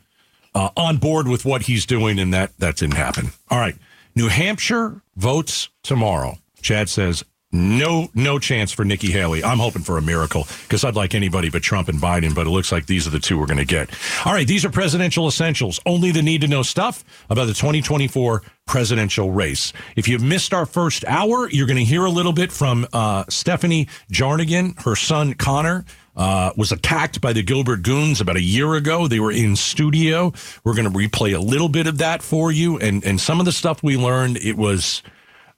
uh, 0.56 0.70
on 0.78 0.98
board 0.98 1.28
with 1.28 1.44
what 1.44 1.64
he's 1.64 1.86
doing, 1.86 2.20
and 2.20 2.34
that 2.34 2.58
that 2.60 2.76
didn't 2.78 2.96
happen. 2.98 3.32
All 3.50 3.60
right, 3.60 3.76
New 4.16 4.28
Hampshire 4.28 5.02
votes 5.18 5.70
tomorrow. 5.84 6.38
Chad 6.62 6.88
says 6.90 7.24
no 7.51 8.10
no 8.13 8.38
chance 8.39 8.72
for 8.72 8.86
Nikki 8.86 9.12
Haley. 9.12 9.44
I'm 9.44 9.58
hoping 9.58 9.82
for 9.82 9.98
a 9.98 10.01
miracle 10.01 10.48
because 10.63 10.84
I'd 10.84 10.96
like 10.96 11.15
anybody 11.15 11.50
but 11.50 11.63
Trump 11.63 11.88
and 11.88 12.00
Biden, 12.00 12.36
but 12.36 12.48
it 12.48 12.51
looks 12.51 12.72
like 12.72 12.86
these 12.86 13.08
are 13.08 13.10
the 13.10 13.20
two 13.20 13.39
we're 13.39 13.48
going 13.48 13.58
to 13.58 13.65
get. 13.65 13.89
All 14.25 14.34
right, 14.34 14.48
these 14.48 14.65
are 14.65 14.70
presidential 14.70 15.27
essentials. 15.27 15.79
Only 15.86 16.12
the 16.12 16.22
need 16.22 16.41
to 16.41 16.48
know 16.48 16.63
stuff 16.63 17.03
about 17.29 17.46
the 17.46 17.53
2024 17.53 18.44
presidential 18.68 19.32
race. 19.32 19.74
If 19.96 20.08
you 20.08 20.20
missed 20.20 20.53
our 20.53 20.65
first 20.65 21.03
hour, 21.06 21.50
you're 21.50 21.65
going 21.68 21.77
to 21.77 21.84
hear 21.84 22.06
a 22.06 22.12
little 22.12 22.34
bit 22.34 22.51
from 22.51 22.88
uh, 22.94 23.25
Stephanie 23.29 23.88
Jarnigan. 24.12 24.79
Her 24.84 24.96
son 24.96 25.34
Connor 25.34 25.86
uh, 26.15 26.51
was 26.56 26.72
attacked 26.72 27.20
by 27.20 27.34
the 27.34 27.41
Gilbert 27.41 27.82
Goons 27.82 28.22
about 28.22 28.36
a 28.36 28.41
year 28.41 28.75
ago. 28.75 29.08
They 29.08 29.20
were 29.20 29.32
in 29.32 29.56
studio. 29.56 30.34
We're 30.63 30.75
going 30.75 30.91
to 30.91 30.96
replay 30.96 31.36
a 31.36 31.39
little 31.39 31.70
bit 31.70 31.88
of 31.88 31.98
that 31.98 32.22
for 32.22 32.51
you, 32.51 32.77
and 32.77 33.03
and 33.03 33.20
some 33.20 33.39
of 33.39 33.46
the 33.46 33.51
stuff 33.51 33.82
we 33.82 33.98
learned. 33.98 34.38
It 34.38 34.58
was. 34.58 35.01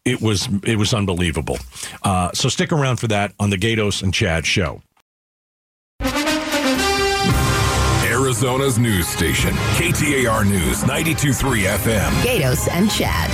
It 0.04 0.20
was 0.22 0.48
it 0.64 0.78
was 0.78 0.94
unbelievable. 0.94 1.60
Uh, 2.04 2.32
so 2.34 2.50
stick 2.50 2.72
around 2.72 2.98
for 2.98 3.08
that 3.08 3.34
on 3.40 3.52
the 3.52 3.58
Gaydos 3.58 4.02
and 4.02 4.12
Chad 4.14 4.46
show. 4.46 4.82
Arizona's 8.10 8.80
news 8.80 9.08
station, 9.08 9.52
KTAR 9.78 10.46
News 10.48 10.82
923 10.86 11.64
FM. 11.64 12.10
Gaydos 12.24 12.68
and 12.72 12.90
Chad. 12.90 13.30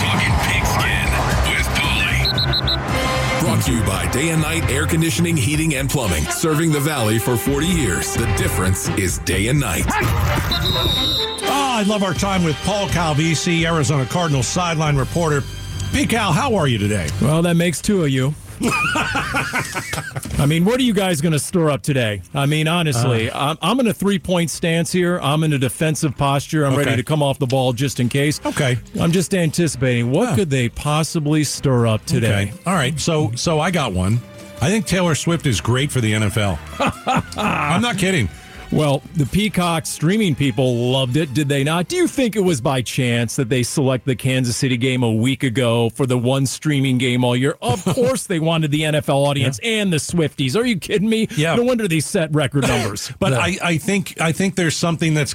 Talking 0.00 0.34
pigskin 0.48 1.08
with 1.54 1.66
Paulie. 1.78 3.40
Brought 3.40 3.62
to 3.64 3.72
you 3.72 3.82
by 3.84 4.08
Day 4.10 4.30
and 4.30 4.42
Night 4.42 4.68
Air 4.70 4.86
Conditioning, 4.86 5.36
Heating, 5.36 5.76
and 5.76 5.88
Plumbing. 5.88 6.24
Serving 6.24 6.72
the 6.72 6.80
Valley 6.80 7.18
for 7.20 7.36
40 7.36 7.66
years. 7.66 8.14
The 8.14 8.26
difference 8.36 8.88
is 8.90 9.18
day 9.18 9.48
and 9.48 9.60
night. 9.60 9.84
Oh, 9.86 11.76
I 11.78 11.84
love 11.86 12.02
our 12.02 12.14
time 12.14 12.42
with 12.42 12.56
Paul 12.64 12.88
Calvisi, 12.88 13.64
Arizona 13.64 14.04
Cardinals 14.06 14.48
sideline 14.48 14.96
reporter. 14.96 15.42
Big 15.92 16.10
Cal, 16.10 16.32
how 16.32 16.54
are 16.54 16.66
you 16.68 16.78
today? 16.78 17.08
Well, 17.20 17.42
that 17.42 17.54
makes 17.54 17.80
two 17.80 18.02
of 18.04 18.10
you. 18.10 18.34
I 18.62 20.44
mean, 20.46 20.64
what 20.64 20.78
are 20.78 20.82
you 20.82 20.92
guys 20.92 21.20
going 21.20 21.32
to 21.32 21.38
stir 21.38 21.70
up 21.70 21.82
today? 21.82 22.22
I 22.34 22.46
mean, 22.46 22.68
honestly, 22.68 23.30
Uh. 23.30 23.50
I'm, 23.50 23.58
I'm 23.62 23.80
in 23.80 23.86
a 23.88 23.92
three 23.92 24.18
point 24.18 24.50
stance 24.50 24.92
here. 24.92 25.18
I'm 25.20 25.42
in 25.44 25.52
a 25.52 25.58
defensive 25.58 26.16
posture. 26.16 26.64
I'm 26.66 26.72
Okay. 26.74 26.84
ready 26.84 26.96
to 26.96 27.02
come 27.02 27.22
off 27.22 27.38
the 27.38 27.46
ball 27.46 27.72
just 27.72 27.98
in 28.00 28.08
case. 28.08 28.40
Okay. 28.44 28.78
I'm 29.00 29.12
just 29.12 29.34
anticipating 29.34 30.10
what 30.12 30.34
could 30.36 30.50
they 30.50 30.68
possibly 30.68 31.42
stir 31.44 31.86
up 31.86 32.04
today. 32.06 32.50
Okay. 32.52 32.52
All 32.66 32.74
right. 32.74 32.98
So 33.00 33.32
so 33.34 33.58
I 33.60 33.70
got 33.70 33.92
one. 33.92 34.20
I 34.60 34.70
think 34.70 34.86
Taylor 34.86 35.14
Swift 35.14 35.46
is 35.46 35.60
great 35.60 35.90
for 35.92 36.00
the 36.00 36.12
NFL. 36.12 36.58
I'm 37.38 37.80
not 37.82 37.96
kidding. 37.96 38.28
Well, 38.70 39.02
the 39.14 39.24
Peacock 39.24 39.86
streaming 39.86 40.34
people 40.34 40.90
loved 40.92 41.16
it, 41.16 41.32
did 41.32 41.48
they 41.48 41.64
not? 41.64 41.88
Do 41.88 41.96
you 41.96 42.06
think 42.06 42.36
it 42.36 42.40
was 42.40 42.60
by 42.60 42.82
chance 42.82 43.34
that 43.36 43.48
they 43.48 43.62
select 43.62 44.04
the 44.04 44.14
Kansas 44.14 44.56
City 44.58 44.76
game 44.76 45.02
a 45.02 45.10
week 45.10 45.42
ago 45.42 45.88
for 45.90 46.04
the 46.04 46.18
one 46.18 46.44
streaming 46.44 46.98
game 46.98 47.24
all 47.24 47.34
year? 47.34 47.56
Of 47.62 47.82
course 47.86 48.26
they 48.26 48.38
wanted 48.38 48.70
the 48.70 48.82
NFL 48.82 49.26
audience 49.26 49.58
and 49.62 49.90
the 49.90 49.96
Swifties. 49.96 50.54
Are 50.54 50.66
you 50.66 50.78
kidding 50.78 51.08
me? 51.08 51.28
Yeah. 51.34 51.54
No 51.54 51.62
wonder 51.62 51.88
they 51.88 52.00
set 52.00 52.32
record 52.34 52.68
numbers. 52.68 53.10
But 53.18 53.32
Yeah. 53.32 53.38
I, 53.38 53.58
I 53.62 53.78
think 53.78 54.20
I 54.20 54.32
think 54.32 54.54
there's 54.54 54.76
something 54.76 55.14
that's 55.14 55.34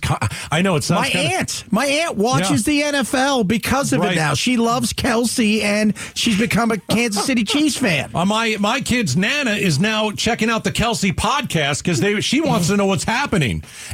I 0.52 0.62
know 0.62 0.75
it's 0.75 0.86
sounds 0.86 1.02
My 1.02 1.10
kinda- 1.10 1.36
aunt, 1.38 1.63
my 1.72 1.86
aunt 1.88 2.18
watches 2.18 2.63
the 2.66 2.82
NFL 2.82 3.48
because 3.48 3.94
of 3.94 4.02
Right. 4.02 4.13
it 4.13 4.16
now. 4.16 4.36
She 4.36 4.58
loves 4.58 4.94
Kelce, 4.94 5.63
and 5.63 5.94
she's 6.13 6.38
become 6.38 6.70
a 6.72 6.78
Kansas 6.78 7.25
City 7.25 7.44
Chiefs 7.44 7.78
fan. 7.78 8.12
Uh, 8.24 8.25
my 8.25 8.56
my 8.60 8.80
kid's 8.80 9.18
nana 9.18 9.52
is 9.52 9.80
now 9.80 10.12
checking 10.12 10.50
out 10.50 10.63
the 10.63 10.72
Kelce 10.72 11.12
podcast 11.13 11.80
because 11.84 12.00
they 12.00 12.22
she 12.22 12.40
wants 12.42 12.68
to 12.68 12.78
know 12.78 12.86
what's 12.86 13.04
happening. 13.04 13.23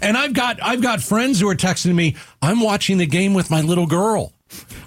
And 0.02 0.18
I've 0.18 0.34
got 0.34 0.62
I've 0.62 0.82
got 0.82 1.02
friends 1.02 1.40
who 1.40 1.50
are 1.50 1.56
texting 1.56 1.96
me. 1.96 2.16
I'm 2.42 2.62
watching 2.62 2.98
the 2.98 3.06
game 3.06 3.34
with 3.34 3.50
my 3.50 3.62
little 3.62 3.88
girl. 3.88 4.34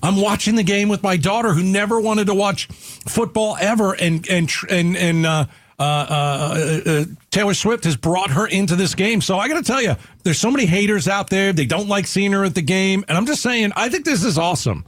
I'm 0.02 0.20
watching 0.20 0.56
the 0.56 0.64
game 0.64 0.88
with 0.88 1.02
my 1.02 1.16
daughter 1.16 1.52
who 1.52 1.62
never 1.62 2.00
wanted 2.00 2.26
to 2.26 2.34
watch 2.34 2.66
football 2.66 3.56
ever. 3.60 3.92
And 3.92 4.28
and 4.28 4.50
and 4.68 4.96
and 4.96 5.26
uh, 5.26 5.46
uh, 5.78 5.82
uh, 5.82 6.80
uh, 6.86 7.04
Taylor 7.30 7.54
Swift 7.54 7.84
has 7.84 7.96
brought 7.96 8.30
her 8.30 8.46
into 8.46 8.76
this 8.76 8.94
game. 8.94 9.20
So 9.20 9.38
I 9.38 9.48
got 9.48 9.56
to 9.56 9.64
tell 9.64 9.82
you, 9.82 9.96
there's 10.22 10.38
so 10.38 10.50
many 10.50 10.66
haters 10.66 11.08
out 11.08 11.30
there. 11.30 11.52
They 11.52 11.66
don't 11.66 11.88
like 11.88 12.06
seeing 12.06 12.32
her 12.32 12.44
at 12.44 12.54
the 12.54 12.62
game. 12.62 13.04
And 13.08 13.18
I'm 13.18 13.26
just 13.26 13.42
saying, 13.42 13.72
I 13.74 13.88
think 13.88 14.04
this 14.04 14.22
is 14.22 14.38
awesome. 14.38 14.84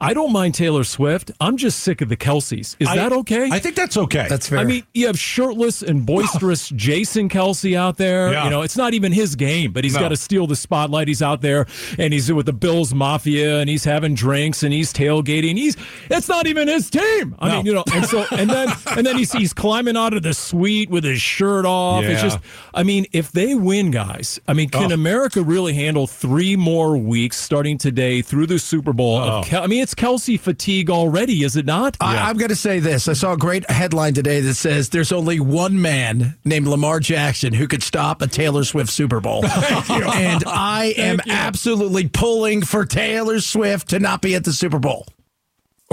I 0.00 0.12
don't 0.14 0.32
mind 0.32 0.54
Taylor 0.54 0.84
Swift. 0.84 1.30
I'm 1.40 1.56
just 1.56 1.80
sick 1.80 2.00
of 2.00 2.08
the 2.08 2.16
Kelces. 2.16 2.76
Is 2.78 2.88
I- 2.88 2.96
that 2.96 3.12
okay? 3.12 3.48
I 3.50 3.58
think 3.58 3.74
that's 3.76 3.96
okay. 3.96 4.26
That's 4.28 4.48
fair. 4.48 4.58
I 4.58 4.64
mean, 4.64 4.82
you 4.92 5.06
have 5.06 5.18
shirtless 5.18 5.82
and 5.82 6.04
boisterous 6.04 6.68
Jason 6.76 7.28
Kelce 7.28 7.76
out 7.76 7.96
there. 7.96 8.32
Yeah. 8.32 8.44
You 8.44 8.50
know, 8.50 8.62
it's 8.62 8.76
not 8.76 8.94
even 8.94 9.12
his 9.12 9.34
game, 9.36 9.72
but 9.72 9.84
he's 9.84 9.94
No. 9.94 10.00
got 10.00 10.08
to 10.08 10.16
steal 10.16 10.46
the 10.46 10.56
spotlight. 10.56 11.08
He's 11.08 11.22
out 11.22 11.40
there 11.40 11.66
and 11.98 12.12
he's 12.12 12.32
with 12.32 12.46
the 12.46 12.52
Bills 12.52 12.92
Mafia 12.94 13.58
and 13.60 13.70
he's 13.70 13.84
having 13.84 14.14
drinks 14.14 14.62
and 14.62 14.72
he's 14.72 14.92
tailgating. 14.92 15.56
He's 15.56 15.76
it's 16.10 16.28
not 16.28 16.46
even 16.46 16.68
his 16.68 16.90
team. 16.90 17.34
I 17.38 17.48
No. 17.48 17.56
mean, 17.56 17.66
you 17.66 17.74
know, 17.74 17.84
and 17.94 18.04
so 18.06 18.24
and 18.32 18.50
then 18.50 18.68
and 18.96 19.06
then 19.06 19.16
he's 19.16 19.32
he's 19.32 19.52
climbing 19.52 19.96
out 19.96 20.12
of 20.14 20.22
the 20.22 20.34
suite 20.34 20.90
with 20.90 21.04
his 21.04 21.20
shirt 21.20 21.64
off. 21.66 22.04
It's 22.04 22.20
just 22.22 22.38
I 22.74 22.82
mean, 22.82 23.06
if 23.12 23.32
they 23.32 23.54
win, 23.54 23.90
guys, 23.90 24.40
I 24.48 24.52
mean, 24.54 24.68
can 24.68 24.90
Oh. 24.90 24.94
America 24.94 25.42
really 25.42 25.74
handle 25.74 26.06
three 26.06 26.56
more 26.56 26.96
weeks 26.96 27.36
starting 27.36 27.78
today 27.78 28.22
through 28.22 28.46
the 28.46 28.58
Super 28.58 28.92
Bowl? 28.92 29.16
Oh. 29.18 29.38
Of 29.38 29.44
Kel- 29.46 29.62
I 29.62 29.66
mean, 29.66 29.82
it's 29.84 29.94
Kelce 29.94 30.40
fatigue 30.40 30.88
already, 30.88 31.44
is 31.44 31.56
it 31.56 31.66
not? 31.66 31.98
I, 32.00 32.30
I'm 32.30 32.38
going 32.38 32.48
to 32.48 32.56
say 32.56 32.80
this. 32.80 33.06
I 33.06 33.12
saw 33.12 33.34
a 33.34 33.36
great 33.36 33.68
headline 33.70 34.14
today 34.14 34.40
that 34.40 34.54
says 34.54 34.88
there's 34.88 35.12
only 35.12 35.40
one 35.40 35.80
man 35.82 36.38
named 36.42 36.66
Lamar 36.66 37.00
Jackson 37.00 37.52
who 37.52 37.68
could 37.68 37.82
stop 37.82 38.22
a 38.22 38.26
Taylor 38.26 38.64
Swift 38.64 38.88
Super 38.88 39.20
Bowl. 39.20 39.44
and 39.90 40.42
I 40.46 40.94
am 40.96 41.20
you. 41.26 41.32
absolutely 41.32 42.08
pulling 42.08 42.62
for 42.62 42.86
Taylor 42.86 43.40
Swift 43.40 43.90
to 43.90 43.98
not 43.98 44.22
be 44.22 44.34
at 44.34 44.44
the 44.44 44.54
Super 44.54 44.78
Bowl. 44.78 45.06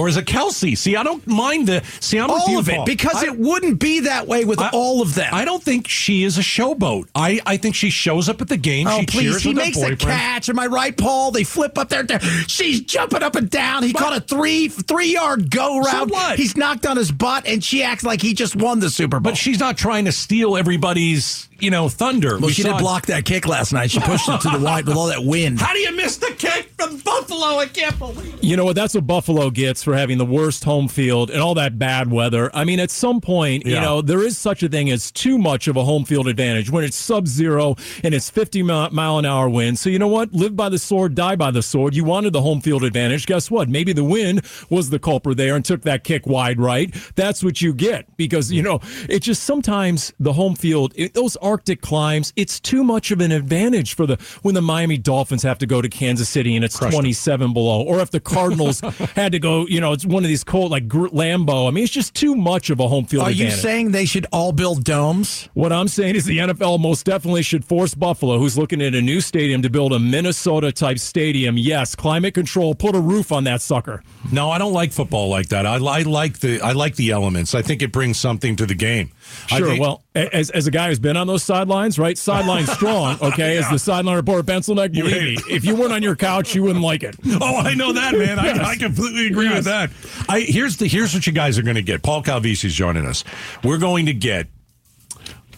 Or 0.01 0.07
is 0.07 0.17
it 0.17 0.25
Kelce? 0.25 0.75
See, 0.75 0.95
I 0.95 1.03
don't 1.03 1.25
mind 1.27 1.67
the 1.67 1.83
see. 1.99 2.17
I'm 2.17 2.31
All 2.31 2.57
of 2.57 2.67
it, 2.67 2.75
Paul. 2.75 2.85
because 2.85 3.17
I- 3.23 3.27
it 3.27 3.37
wouldn't 3.37 3.77
be 3.79 3.99
that 3.99 4.27
way 4.27 4.45
with 4.45 4.59
I- 4.59 4.69
all 4.73 5.03
of 5.03 5.13
them. 5.13 5.29
I 5.31 5.45
don't 5.45 5.61
think 5.61 5.87
she 5.87 6.23
is 6.23 6.39
a 6.39 6.41
showboat. 6.41 7.05
I, 7.13 7.39
I 7.45 7.57
think 7.57 7.75
she 7.75 7.91
shows 7.91 8.27
up 8.27 8.41
at 8.41 8.47
the 8.47 8.57
game. 8.57 8.87
Oh, 8.87 8.99
she 9.01 9.05
please. 9.05 9.41
He 9.43 9.53
makes 9.53 9.77
a 9.79 9.95
catch. 9.95 10.49
Am 10.49 10.57
I 10.57 10.65
right, 10.65 10.97
Paul? 10.97 11.29
They 11.29 11.43
flip 11.43 11.77
up 11.77 11.89
there. 11.89 12.01
there. 12.01 12.19
She's 12.47 12.81
jumping 12.81 13.21
up 13.21 13.35
and 13.35 13.47
down. 13.47 13.83
He 13.83 13.93
caught 13.93 14.17
a 14.17 14.21
three 14.21 14.69
three 14.69 15.13
yard 15.13 15.51
go 15.51 15.83
So 15.83 15.91
round. 15.91 16.09
what? 16.09 16.39
He's 16.39 16.57
knocked 16.57 16.87
on 16.87 16.97
his 16.97 17.11
butt, 17.11 17.45
and 17.45 17.63
she 17.63 17.83
acts 17.83 18.03
like 18.03 18.23
he 18.23 18.33
just 18.33 18.55
won 18.55 18.79
the 18.79 18.89
Super 18.89 19.19
Bowl. 19.19 19.31
But 19.33 19.37
she's 19.37 19.59
not 19.59 19.77
trying 19.77 20.05
to 20.05 20.11
steal 20.11 20.57
everybody's, 20.57 21.47
you 21.61 21.69
know, 21.71 21.89
thunder. 21.89 22.31
well, 22.37 22.47
We 22.47 22.53
she 22.53 22.63
did 22.63 22.73
it- 22.75 22.79
block 22.79 23.05
that 23.07 23.25
kick 23.25 23.47
last 23.47 23.73
night. 23.73 23.91
She 23.91 23.99
pushed 23.99 24.27
it 24.29 24.41
to 24.41 24.49
the 24.49 24.59
wide 24.59 24.85
with 24.87 24.95
all 24.97 25.07
that 25.07 25.23
wind. 25.23 25.59
How 25.59 25.73
do 25.73 25.79
you 25.79 25.95
miss 25.95 26.17
the 26.17 26.33
kick 26.37 26.71
from 26.77 26.97
Buffalo? 26.97 27.57
I 27.59 27.65
can't 27.67 27.97
believe 27.99 28.33
it. 28.35 28.43
You 28.43 28.57
know 28.57 28.65
what? 28.65 28.75
That's 28.75 28.93
what 28.95 29.05
Buffalo 29.07 29.49
gets 29.49 29.83
for 29.83 29.95
having 29.95 30.17
the 30.17 30.25
worst 30.25 30.63
home 30.63 30.87
field 30.87 31.29
and 31.29 31.41
all 31.41 31.53
that 31.55 31.77
bad 31.77 32.11
weather. 32.11 32.49
I 32.53 32.63
mean, 32.65 32.79
at 32.79 32.91
some 32.91 33.21
point, 33.21 33.65
you 33.65 33.75
know, 33.75 34.01
there 34.01 34.23
is 34.23 34.37
such 34.37 34.63
a 34.63 34.69
thing 34.69 34.89
as 34.89 35.11
too 35.11 35.37
much 35.37 35.67
of 35.67 35.77
a 35.77 35.83
home 35.83 36.05
field 36.05 36.27
advantage 36.27 36.69
when 36.69 36.83
it's 36.83 36.97
sub 36.97 37.27
zero 37.27 37.75
and 38.03 38.13
it's 38.13 38.29
50 38.29 38.63
mi- 38.63 38.89
mile 38.91 39.19
an 39.19 39.25
hour 39.25 39.47
wind. 39.49 39.77
So, 39.79 39.89
you 39.89 39.99
know 39.99 40.07
what? 40.07 40.33
Live 40.33 40.55
by 40.55 40.69
the 40.69 40.79
sword, 40.79 41.15
die 41.15 41.35
by 41.35 41.51
the 41.51 41.61
sword. 41.61 41.95
You 41.95 42.03
wanted 42.03 42.33
the 42.33 42.41
home 42.41 42.61
field 42.61 42.83
advantage. 42.83 43.25
Guess 43.25 43.51
what? 43.51 43.69
Maybe 43.69 43.93
the 43.93 44.03
wind 44.03 44.41
was 44.69 44.89
the 44.89 44.99
culprit 44.99 45.37
there 45.37 45.55
and 45.55 45.63
took 45.63 45.81
that 45.83 46.03
kick 46.03 46.25
wide 46.25 46.59
right. 46.59 46.93
That's 47.15 47.43
what 47.43 47.61
you 47.61 47.73
get 47.73 48.05
because, 48.17 48.51
you 48.51 48.63
know, 48.63 48.79
it 49.07 49.19
just 49.19 49.43
sometimes 49.43 50.13
the 50.19 50.33
home 50.33 50.55
field, 50.55 50.93
it, 50.95 51.13
those 51.13 51.37
Arctic 51.51 51.81
climes, 51.81 52.31
it's 52.37 52.61
too 52.61 52.81
much 52.81 53.11
of 53.11 53.19
an 53.19 53.33
advantage 53.33 53.93
for 53.93 54.05
the 54.05 54.17
when 54.41 54.55
the 54.55 54.61
Miami 54.61 54.97
Dolphins 54.97 55.43
have 55.43 55.57
to 55.59 55.65
go 55.65 55.81
to 55.81 55.89
Kansas 55.89 56.29
City 56.29 56.55
and 56.55 56.63
it's 56.63 56.79
27 56.79 57.51
below, 57.51 57.81
or 57.81 57.99
if 57.99 58.09
the 58.09 58.21
Cardinals 58.21 58.79
had 59.15 59.33
to 59.33 59.39
go, 59.39 59.67
you 59.67 59.81
know, 59.81 59.91
it's 59.91 60.05
one 60.05 60.23
of 60.23 60.29
these 60.29 60.45
cold 60.45 60.71
like 60.71 60.87
Lambeau. 60.87 61.67
I 61.67 61.71
mean, 61.71 61.83
it's 61.83 61.91
just 61.91 62.13
too 62.15 62.35
much 62.35 62.69
of 62.69 62.79
a 62.79 62.87
home 62.87 63.03
field 63.05 63.23
Are 63.23 63.29
advantage. 63.31 63.53
you 63.55 63.59
saying 63.59 63.91
they 63.91 64.05
should 64.05 64.27
all 64.31 64.53
build 64.53 64.85
domes? 64.85 65.49
What 65.53 65.73
I'm 65.73 65.89
saying 65.89 66.15
is 66.15 66.23
the 66.23 66.37
NFL 66.37 66.79
most 66.79 67.05
definitely 67.05 67.41
should 67.43 67.65
force 67.65 67.93
Buffalo, 67.93 68.37
who's 68.39 68.57
looking 68.57 68.81
at 68.81 68.95
a 68.95 69.01
new 69.01 69.19
stadium, 69.19 69.61
to 69.63 69.69
build 69.69 69.91
a 69.91 69.99
Minnesota 69.99 70.71
type 70.71 70.99
stadium. 70.99 71.57
Yes, 71.57 71.95
climate 71.95 72.33
control, 72.33 72.75
put 72.75 72.95
a 72.95 72.99
roof 73.01 73.33
on 73.33 73.43
that 73.43 73.61
sucker. 73.61 74.03
No, 74.31 74.49
I 74.51 74.57
don't 74.57 74.73
like 74.73 74.93
football 74.93 75.27
like 75.27 75.49
that. 75.49 75.65
I, 75.65 75.75
I 75.75 76.01
like 76.03 76.39
the 76.39 76.61
I 76.61 76.71
like 76.71 76.95
the 76.95 77.11
elements. 77.11 77.53
I 77.53 77.61
think 77.61 77.81
it 77.81 77.91
brings 77.91 78.17
something 78.17 78.55
to 78.55 78.65
the 78.65 78.75
game. 78.75 79.11
Sure. 79.47 79.67
think- 79.67 79.81
well, 79.81 80.03
as, 80.15 80.49
as 80.51 80.67
a 80.67 80.71
guy 80.71 80.87
who's 80.89 80.99
been 80.99 81.17
on 81.17 81.27
those 81.27 81.40
sidelines, 81.41 81.99
right? 81.99 82.17
Sideline 82.17 82.65
strong, 82.77 83.17
okay? 83.21 83.57
As 83.57 83.69
the 83.69 83.79
sideline 83.79 84.15
reporter, 84.15 84.43
pencil 84.43 84.75
neck, 84.75 84.91
You 84.93 85.03
believe 85.03 85.45
me, 85.47 85.53
if 85.53 85.65
you 85.65 85.75
weren't 85.75 85.93
on 85.93 86.03
your 86.03 86.15
couch, 86.15 86.55
you 86.55 86.63
wouldn't 86.63 86.83
like 86.83 87.03
it. 87.03 87.15
Oh, 87.43 87.57
I 87.57 87.73
know 87.73 87.91
that, 87.93 88.13
man. 88.15 88.37
I, 88.39 88.71
I 88.71 88.75
completely 88.75 89.27
agree 89.27 89.49
with 89.49 89.65
that. 89.65 89.89
I 90.29 90.41
here's 90.41 90.77
the 90.77 90.87
here's 90.87 91.13
what 91.13 91.25
you 91.25 91.33
guys 91.33 91.57
are 91.57 91.63
going 91.63 91.75
to 91.75 91.81
get. 91.81 92.03
Paul 92.03 92.21
Calvisi's 92.21 92.73
joining 92.73 93.05
us. 93.05 93.23
We're 93.63 93.79
going 93.79 94.05
to 94.05 94.13
get 94.13 94.47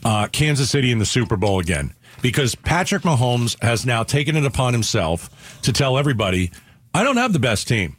uh, 0.05 0.27
Kansas 0.27 0.69
City 0.69 0.91
in 0.91 0.99
the 0.99 1.05
Super 1.05 1.35
Bowl 1.35 1.59
again 1.59 1.93
because 2.21 2.55
Patrick 2.55 3.03
Mahomes 3.03 3.61
has 3.61 3.85
now 3.85 4.03
taken 4.03 4.35
it 4.37 4.45
upon 4.45 4.73
himself 4.73 5.59
to 5.63 5.73
tell 5.73 5.97
everybody, 5.97 6.51
I 6.93 7.03
don't 7.03 7.17
have 7.17 7.33
the 7.33 7.39
best 7.39 7.67
team. 7.67 7.97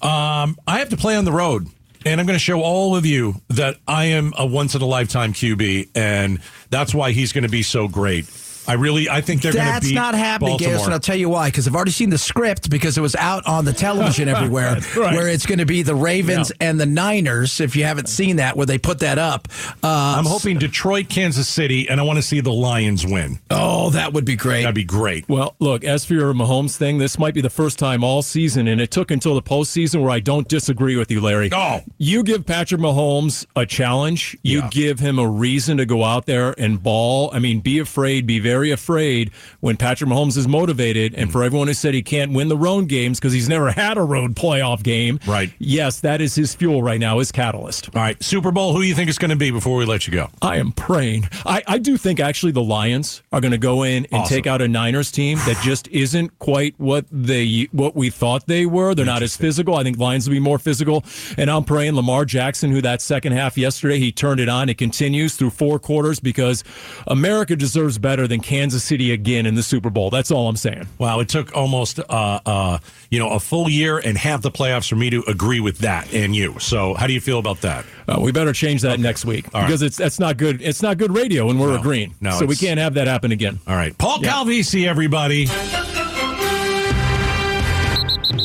Um, 0.00 0.56
I 0.66 0.78
have 0.78 0.88
to 0.90 0.96
play 0.96 1.16
on 1.16 1.24
the 1.24 1.32
road. 1.32 1.66
And 2.04 2.20
I'm 2.20 2.26
going 2.26 2.38
to 2.38 2.42
show 2.42 2.62
all 2.62 2.96
of 2.96 3.04
you 3.04 3.34
that 3.48 3.76
I 3.86 4.06
am 4.06 4.32
a 4.38 4.46
once 4.46 4.74
in 4.74 4.82
a 4.82 4.86
lifetime 4.86 5.32
QB, 5.32 5.90
and 5.94 6.40
that's 6.70 6.94
why 6.94 7.12
he's 7.12 7.32
going 7.32 7.42
to 7.44 7.50
be 7.50 7.62
so 7.62 7.88
great. 7.88 8.26
I 8.68 8.74
really, 8.74 9.08
I 9.08 9.20
think 9.22 9.42
they're 9.42 9.52
going 9.52 9.64
to 9.64 9.80
be. 9.80 9.86
That's 9.86 9.92
not 9.94 10.14
happening, 10.14 10.50
Baltimore. 10.52 10.70
Garrison. 10.72 10.92
I'll 10.92 11.00
tell 11.00 11.16
you 11.16 11.28
why. 11.30 11.48
Because 11.48 11.66
I've 11.66 11.74
already 11.74 11.90
seen 11.90 12.10
the 12.10 12.18
script 12.18 12.68
because 12.70 12.98
it 12.98 13.00
was 13.00 13.16
out 13.16 13.46
on 13.46 13.64
the 13.64 13.72
television 13.72 14.28
everywhere, 14.28 14.76
right. 14.96 15.14
where 15.14 15.28
it's 15.28 15.46
going 15.46 15.58
to 15.58 15.66
be 15.66 15.82
the 15.82 15.94
Ravens 15.94 16.52
and 16.60 16.78
the 16.78 16.86
Niners. 16.86 17.60
If 17.60 17.74
you 17.74 17.84
haven't 17.84 18.08
seen 18.08 18.36
that, 18.36 18.56
where 18.56 18.66
they 18.66 18.78
put 18.78 18.98
that 19.00 19.18
up, 19.18 19.48
uh, 19.82 20.16
I'm 20.18 20.26
hoping 20.26 20.58
Detroit, 20.58 21.08
Kansas 21.08 21.48
City, 21.48 21.88
and 21.88 21.98
I 21.98 22.02
want 22.04 22.18
to 22.18 22.22
see 22.22 22.40
the 22.40 22.52
Lions 22.52 23.06
win. 23.06 23.38
Oh, 23.50 23.90
that 23.90 24.12
would 24.12 24.24
be 24.26 24.36
great. 24.36 24.62
That'd 24.62 24.74
be 24.74 24.84
great. 24.84 25.26
Well, 25.28 25.54
look, 25.60 25.82
as 25.84 26.04
for 26.04 26.12
your 26.14 26.34
Mahomes 26.34 26.76
thing, 26.76 26.98
this 26.98 27.18
might 27.18 27.32
be 27.34 27.40
the 27.40 27.50
first 27.50 27.78
time 27.78 28.04
all 28.04 28.20
season, 28.22 28.68
and 28.68 28.80
it 28.80 28.90
took 28.90 29.10
until 29.10 29.34
the 29.34 29.42
postseason 29.42 30.02
where 30.02 30.10
I 30.10 30.20
don't 30.20 30.46
disagree 30.46 30.96
with 30.96 31.10
you, 31.10 31.20
Larry. 31.22 31.48
Oh. 31.52 31.80
You 31.96 32.22
give 32.22 32.44
Patrick 32.44 32.80
Mahomes 32.80 33.46
a 33.56 33.64
challenge, 33.64 34.36
you 34.42 34.58
Yeah. 34.58 34.68
give 34.70 34.98
him 35.00 35.18
a 35.18 35.26
reason 35.28 35.78
to 35.78 35.86
go 35.86 36.04
out 36.04 36.26
there 36.26 36.54
and 36.58 36.82
ball. 36.82 37.30
I 37.32 37.38
mean, 37.38 37.60
be 37.60 37.78
afraid, 37.78 38.26
be 38.26 38.38
very 38.40 38.57
afraid 38.70 39.30
when 39.60 39.76
Patrick 39.76 40.10
Mahomes 40.10 40.36
is 40.36 40.46
motivated. 40.48 41.14
And 41.14 41.30
for 41.32 41.42
everyone 41.42 41.68
who 41.68 41.74
said 41.74 41.94
he 41.94 42.02
can't 42.02 42.32
win 42.32 42.48
the 42.48 42.56
road 42.56 42.88
games 42.88 43.18
because 43.18 43.32
he's 43.32 43.48
never 43.48 43.70
had 43.70 43.96
a 43.96 44.02
road 44.02 44.34
playoff 44.34 44.82
game, 44.82 45.18
Right. 45.26 45.52
Yes, 45.58 46.00
that 46.00 46.20
is 46.20 46.34
his 46.34 46.54
fuel 46.54 46.82
right 46.82 47.00
now, 47.00 47.18
his 47.18 47.30
catalyst. 47.32 47.88
All 47.94 48.02
right, 48.02 48.22
Super 48.22 48.50
Bowl. 48.50 48.72
Who 48.74 48.82
do 48.82 48.88
you 48.88 48.94
think 48.94 49.08
it's 49.08 49.18
going 49.18 49.30
to 49.30 49.36
be 49.36 49.50
before 49.50 49.76
we 49.76 49.84
let 49.84 50.06
you 50.06 50.12
go? 50.12 50.28
I 50.42 50.56
am 50.56 50.72
praying. 50.72 51.28
I, 51.46 51.62
I 51.66 51.78
do 51.78 51.96
think 51.96 52.20
actually 52.20 52.52
the 52.52 52.62
Lions 52.62 53.22
are 53.32 53.40
going 53.40 53.52
to 53.52 53.58
go 53.58 53.82
in 53.82 54.04
and 54.06 54.22
Awesome. 54.22 54.34
take 54.36 54.46
out 54.46 54.60
a 54.62 54.68
Niners 54.68 55.10
team 55.10 55.38
that 55.46 55.60
just 55.62 55.88
isn't 55.92 56.38
quite 56.38 56.74
what 56.78 57.04
they 57.10 57.68
what 57.72 57.94
we 57.96 58.10
thought 58.10 58.46
they 58.46 58.66
were. 58.66 58.94
They're 58.94 59.04
not 59.06 59.22
as 59.22 59.36
physical. 59.36 59.74
I 59.76 59.82
think 59.82 59.98
Lions 59.98 60.28
will 60.28 60.34
be 60.34 60.40
more 60.40 60.58
physical. 60.58 61.04
And 61.36 61.50
I'm 61.50 61.64
praying 61.64 61.94
Lamar 61.94 62.24
Jackson, 62.24 62.70
who 62.70 62.80
that 62.82 63.00
second 63.02 63.32
half 63.32 63.56
yesterday 63.58 63.98
he 63.98 64.10
turned 64.12 64.40
it 64.40 64.48
on. 64.48 64.68
It 64.68 64.78
continues 64.78 65.36
through 65.36 65.50
four 65.50 65.78
quarters 65.78 66.20
because 66.20 66.64
America 67.06 67.56
deserves 67.56 67.98
better 67.98 68.26
than 68.26 68.37
in 68.38 68.42
Kansas 68.44 68.84
City 68.84 69.12
again 69.12 69.46
in 69.46 69.54
the 69.56 69.62
Super 69.62 69.90
Bowl. 69.90 70.10
That's 70.10 70.30
all 70.30 70.48
I'm 70.48 70.56
saying. 70.56 70.86
Wow, 70.98 71.20
it 71.20 71.28
took 71.28 71.54
almost 71.56 71.98
uh, 71.98 72.40
uh, 72.46 72.78
you 73.10 73.18
know 73.18 73.30
a 73.30 73.40
full 73.40 73.68
year 73.68 73.98
and 73.98 74.16
half 74.16 74.42
the 74.42 74.50
playoffs 74.50 74.88
for 74.88 74.96
me 74.96 75.10
to 75.10 75.22
agree 75.26 75.60
with 75.60 75.78
that 75.78 76.12
and 76.14 76.34
you. 76.34 76.56
So, 76.60 76.94
how 76.94 77.06
do 77.06 77.12
you 77.12 77.20
feel 77.20 77.38
about 77.38 77.60
that? 77.62 77.84
Uh, 78.08 78.18
we 78.20 78.32
better 78.32 78.52
change 78.52 78.82
that 78.82 79.00
next 79.00 79.24
week 79.24 79.46
All 79.52 79.60
right. 79.60 79.66
because 79.66 79.82
it's 79.82 79.96
that's 79.96 80.18
not 80.20 80.36
good. 80.36 80.62
It's 80.62 80.82
not 80.82 80.98
good 80.98 81.14
radio 81.14 81.46
when 81.46 81.58
we're 81.58 81.72
No. 81.74 81.80
agreeing. 81.80 82.14
No, 82.20 82.30
so 82.38 82.46
we 82.46 82.56
can't 82.56 82.78
have 82.78 82.94
that 82.94 83.06
happen 83.08 83.32
again. 83.32 83.58
All 83.66 83.76
right, 83.76 83.96
Paul 83.98 84.20
Calvisi, 84.20 84.86
everybody. 84.86 85.46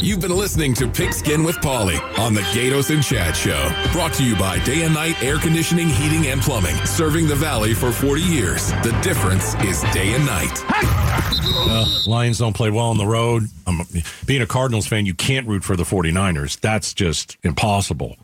You've 0.04 0.20
been 0.20 0.36
listening 0.36 0.74
to 0.74 0.88
Pigskin 0.90 1.46
with 1.46 1.62
Polly 1.62 1.96
on 2.18 2.34
the 2.34 2.42
Gaydos 2.42 2.94
and 2.94 3.02
Chad 3.02 3.38
Show. 3.38 3.72
Brought 3.94 4.12
to 4.16 4.24
you 4.26 4.36
by 4.36 4.60
Day 4.66 4.82
and 4.82 4.94
Night 4.94 5.24
Air 5.24 5.38
Conditioning, 5.38 5.88
Heating, 5.88 6.28
and 6.28 6.42
Plumbing. 6.42 6.76
Serving 6.86 7.26
the 7.26 7.36
Valley 7.36 7.74
for 7.74 7.90
40 7.90 8.22
years. 8.22 8.74
The 8.84 8.92
difference 9.02 9.56
is 9.64 9.82
day 9.94 10.14
and 10.14 10.26
night. 10.26 10.62
Uh, 10.70 11.86
Lions 12.06 12.40
don't 12.40 12.52
play 12.52 12.70
well 12.70 12.88
on 12.88 12.98
the 12.98 13.08
road. 13.08 13.44
Um, 13.66 13.88
being 14.26 14.42
a 14.42 14.46
Cardinals 14.46 14.88
fan, 14.88 15.06
you 15.06 15.14
can't 15.14 15.48
root 15.48 15.64
for 15.64 15.78
the 15.78 15.84
49ers. 15.84 16.60
That's 16.60 16.94
just 16.94 17.38
impossible. 17.44 18.18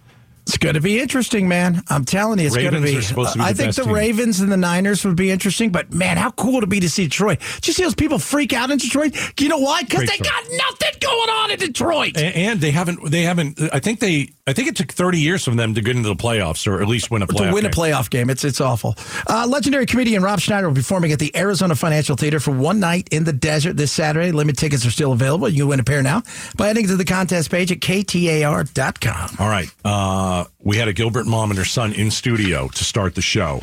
It's 0.49 0.57
going 0.57 0.73
to 0.73 0.81
be 0.81 0.99
interesting, 0.99 1.47
man. 1.47 1.83
I'm 1.89 2.05
telling 2.05 2.39
you, 2.39 2.47
it's 2.47 2.55
going 2.55 2.73
to 2.73 2.81
be. 2.81 2.97
are 2.97 3.01
supposed 3.03 3.33
to 3.33 3.37
be 3.37 3.43
I 3.43 3.53
think 3.53 3.75
the 3.75 3.83
team. 3.83 3.93
Ravens 3.93 4.39
and 4.39 4.51
the 4.51 4.57
Niners 4.57 5.05
would 5.05 5.15
be 5.15 5.29
interesting, 5.29 5.69
but 5.71 5.93
man, 5.93 6.17
how 6.17 6.31
cool 6.31 6.59
to 6.61 6.65
be 6.65 6.79
to 6.79 6.89
see 6.89 7.03
Detroit? 7.03 7.39
Did 7.55 7.67
you 7.67 7.73
see 7.73 7.83
those 7.83 7.93
people 7.93 8.17
freak 8.17 8.51
out 8.51 8.71
in 8.71 8.79
Detroit? 8.79 9.15
You 9.39 9.47
know 9.47 9.59
why? 9.59 9.83
Because 9.83 10.09
they 10.09 10.17
got 10.17 10.43
nothing 10.51 10.99
going 10.99 11.29
on 11.29 11.51
in 11.51 11.59
Detroit. 11.59 12.17
And, 12.17 12.35
and 12.35 12.61
they 12.61 12.71
haven't. 12.71 13.11
They 13.11 13.21
haven't. 13.21 13.61
I 13.71 13.79
think 13.79 13.99
they. 13.99 14.29
I 14.49 14.53
think 14.53 14.67
it 14.67 14.75
took 14.75 14.91
30 14.91 15.19
years 15.19 15.45
for 15.45 15.51
them 15.51 15.75
to 15.75 15.81
get 15.81 15.95
into 15.95 16.09
the 16.09 16.15
playoffs, 16.15 16.65
or 16.65 16.81
at 16.81 16.87
least 16.87 17.11
win 17.11 17.21
a 17.21 17.27
playoff. 17.27 17.49
to 17.49 17.53
win 17.53 17.65
a 17.67 17.69
game. 17.69 17.71
playoff 17.71 18.09
game. 18.09 18.31
It's 18.31 18.43
it's 18.43 18.59
awful. 18.59 18.95
Uh, 19.27 19.45
legendary 19.47 19.85
comedian 19.85 20.23
Rob 20.23 20.39
Schneider 20.39 20.67
will 20.67 20.73
be 20.73 20.81
performing 20.81 21.11
at 21.11 21.19
the 21.19 21.35
Arizona 21.37 21.75
Financial 21.75 22.15
Theater 22.15 22.39
for 22.39 22.49
one 22.49 22.79
night 22.79 23.09
in 23.11 23.25
the 23.25 23.31
desert 23.31 23.77
this 23.77 23.91
Saturday. 23.91 24.31
Limited 24.31 24.57
tickets 24.59 24.87
are 24.87 24.91
still 24.91 25.11
available. 25.11 25.47
You 25.47 25.61
can 25.61 25.67
win 25.67 25.79
a 25.79 25.83
pair 25.83 26.01
now 26.01 26.23
by 26.57 26.65
heading 26.65 26.87
to 26.87 26.95
the 26.95 27.05
contest 27.05 27.51
page 27.51 27.71
at 27.71 27.79
ktar.com. 27.79 29.29
All 29.37 29.49
right. 29.49 29.69
Uh, 29.85 30.45
we 30.63 30.77
had 30.77 30.87
a 30.87 30.93
Gilbert 30.93 31.27
mom 31.27 31.51
and 31.51 31.59
her 31.59 31.65
son 31.65 31.93
in 31.93 32.09
studio 32.09 32.69
to 32.69 32.83
start 32.83 33.13
the 33.13 33.21
show. 33.21 33.61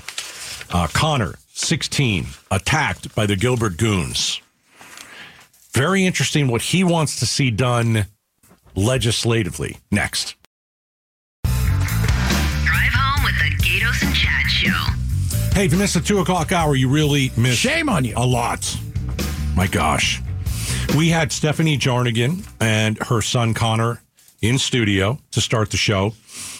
Uh, 0.72 0.86
Connor, 0.92 1.34
16, 1.54 2.26
attacked 2.52 3.12
by 3.16 3.26
the 3.26 3.34
Gilbert 3.34 3.76
goons. 3.76 4.40
Very 5.72 6.06
interesting 6.06 6.46
what 6.46 6.62
he 6.62 6.84
wants 6.84 7.18
to 7.18 7.26
see 7.26 7.50
done 7.50 8.06
legislatively. 8.76 9.78
Next. 9.90 10.36
Hey, 15.56 15.64
if 15.64 15.72
you 15.72 15.78
missed 15.78 15.94
the 15.94 16.00
two 16.00 16.18
o'clock 16.18 16.52
hour, 16.52 16.76
you 16.76 16.86
really 16.86 17.32
missed 17.34 17.60
Shame 17.60 17.88
on 17.88 18.04
you. 18.04 18.12
a 18.14 18.26
lot. 18.26 18.78
My 19.54 19.66
gosh. 19.66 20.20
We 20.94 21.08
had 21.08 21.32
Stephanie 21.32 21.78
Jarnigan 21.78 22.46
and 22.60 22.98
her 23.04 23.22
son 23.22 23.54
Connor 23.54 24.02
in 24.42 24.58
studio 24.58 25.18
to 25.30 25.40
start 25.40 25.70
the 25.70 25.78
show. 25.78 26.12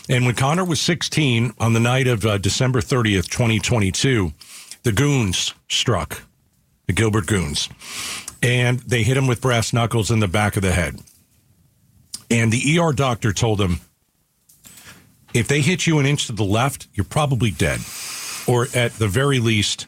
And 0.09 0.25
when 0.25 0.35
Connor 0.35 0.65
was 0.65 0.81
16, 0.81 1.53
on 1.59 1.75
the 1.75 1.79
night 1.79 2.07
of 2.07 2.25
uh, 2.25 2.39
December 2.39 2.81
30th, 2.81 3.29
2022, 3.29 4.33
the 4.83 4.93
goons 4.93 5.53
struck, 5.69 6.23
the 6.87 6.95
Gilbert 6.95 7.27
goons, 7.27 7.69
and 8.43 8.79
they 8.81 9.03
hit 9.03 9.19
him 9.19 9.27
with 9.27 9.43
brass 9.43 9.75
knuckles 9.75 10.11
in 10.11 10.21
the 10.21 10.27
back 10.27 10.57
of 10.57 10.63
the 10.63 10.73
head. 10.73 10.99
And 12.31 12.51
the 12.51 12.79
ER 12.79 12.95
doctor 12.95 13.35
told 13.35 13.61
him, 13.61 13.81
if 15.35 15.49
they 15.49 15.61
hit 15.61 15.87
you 15.87 15.99
an 15.99 16.07
inch 16.07 16.29
to 16.29 16.33
the 16.33 16.45
left, 16.45 16.87
you're 16.95 17.05
probably 17.05 17.51
dead, 17.51 17.81
or 18.47 18.69
at 18.75 18.93
the 18.95 19.09
very 19.09 19.39
least, 19.39 19.87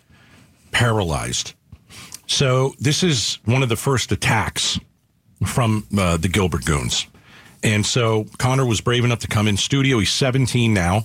paralyzed. 0.71 1.55
So 2.27 2.75
this 2.79 3.03
is 3.03 3.39
one 3.45 3.63
of 3.63 3.69
the 3.69 3.77
first 3.77 4.13
attacks 4.13 4.79
from 5.47 5.87
uh, 5.97 6.17
the 6.17 6.29
Gilbert 6.29 6.65
Goons. 6.65 7.07
And 7.63 7.85
so 7.85 8.27
Connor 8.39 8.67
was 8.67 8.81
brave 8.81 9.05
enough 9.05 9.21
to 9.21 9.29
come 9.29 9.49
in 9.49 9.57
studio. 9.57 9.99
He's 9.99 10.13
17 10.13 10.73
now. 10.73 11.03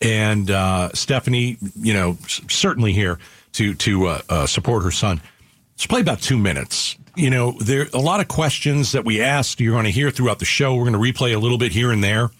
And 0.00 0.50
uh, 0.50 0.90
Stephanie, 0.94 1.58
you 1.76 1.92
know, 1.92 2.18
certainly 2.26 2.92
here 2.92 3.18
to 3.52 3.74
to 3.74 4.06
uh, 4.06 4.22
uh, 4.28 4.46
support 4.46 4.82
her 4.82 4.90
son. 4.90 5.20
Let's 5.74 5.86
play 5.86 6.00
about 6.00 6.20
two 6.20 6.38
minutes. 6.38 6.96
You 7.16 7.30
know, 7.30 7.52
there 7.52 7.82
are 7.82 7.88
a 7.94 7.98
lot 7.98 8.20
of 8.20 8.28
questions 8.28 8.92
that 8.92 9.04
we 9.04 9.20
asked. 9.20 9.60
You're 9.60 9.72
going 9.72 9.84
to 9.84 9.90
hear 9.90 10.10
throughout 10.10 10.40
the 10.40 10.44
show. 10.44 10.74
We're 10.74 10.90
going 10.90 10.92
to 10.92 11.12
replay 11.12 11.34
a 11.34 11.38
little 11.38 11.58
bit 11.58 11.72
here 11.72 11.90
and 11.90 12.02
there. 12.02 12.30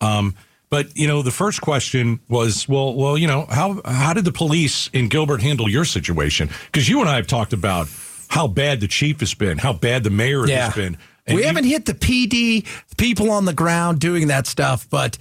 Um, 0.00 0.34
but 0.72 0.96
you 0.96 1.06
know, 1.06 1.20
the 1.20 1.30
first 1.30 1.60
question 1.60 2.18
was, 2.30 2.66
well, 2.66 2.94
well, 2.94 3.18
you 3.18 3.26
know, 3.26 3.44
how 3.50 3.82
how 3.84 4.14
did 4.14 4.24
the 4.24 4.32
police 4.32 4.88
in 4.94 5.08
Gilbert 5.08 5.42
handle 5.42 5.68
your 5.68 5.84
situation? 5.84 6.48
Because 6.66 6.88
you 6.88 7.00
and 7.00 7.10
I 7.10 7.16
have 7.16 7.26
talked 7.26 7.52
about 7.52 7.88
how 8.28 8.48
bad 8.48 8.80
the 8.80 8.88
chief 8.88 9.20
has 9.20 9.34
been, 9.34 9.58
how 9.58 9.74
bad 9.74 10.02
the 10.02 10.08
mayor 10.10 10.46
has 10.46 10.74
been. 10.74 10.96
And 11.26 11.36
we 11.36 11.42
you- 11.42 11.46
haven't 11.46 11.64
hit 11.64 11.84
the 11.84 11.92
PD 11.94 12.64
people 12.96 13.30
on 13.30 13.44
the 13.44 13.52
ground 13.52 13.98
doing 14.00 14.28
that 14.28 14.46
stuff, 14.46 14.86
but 14.88 15.18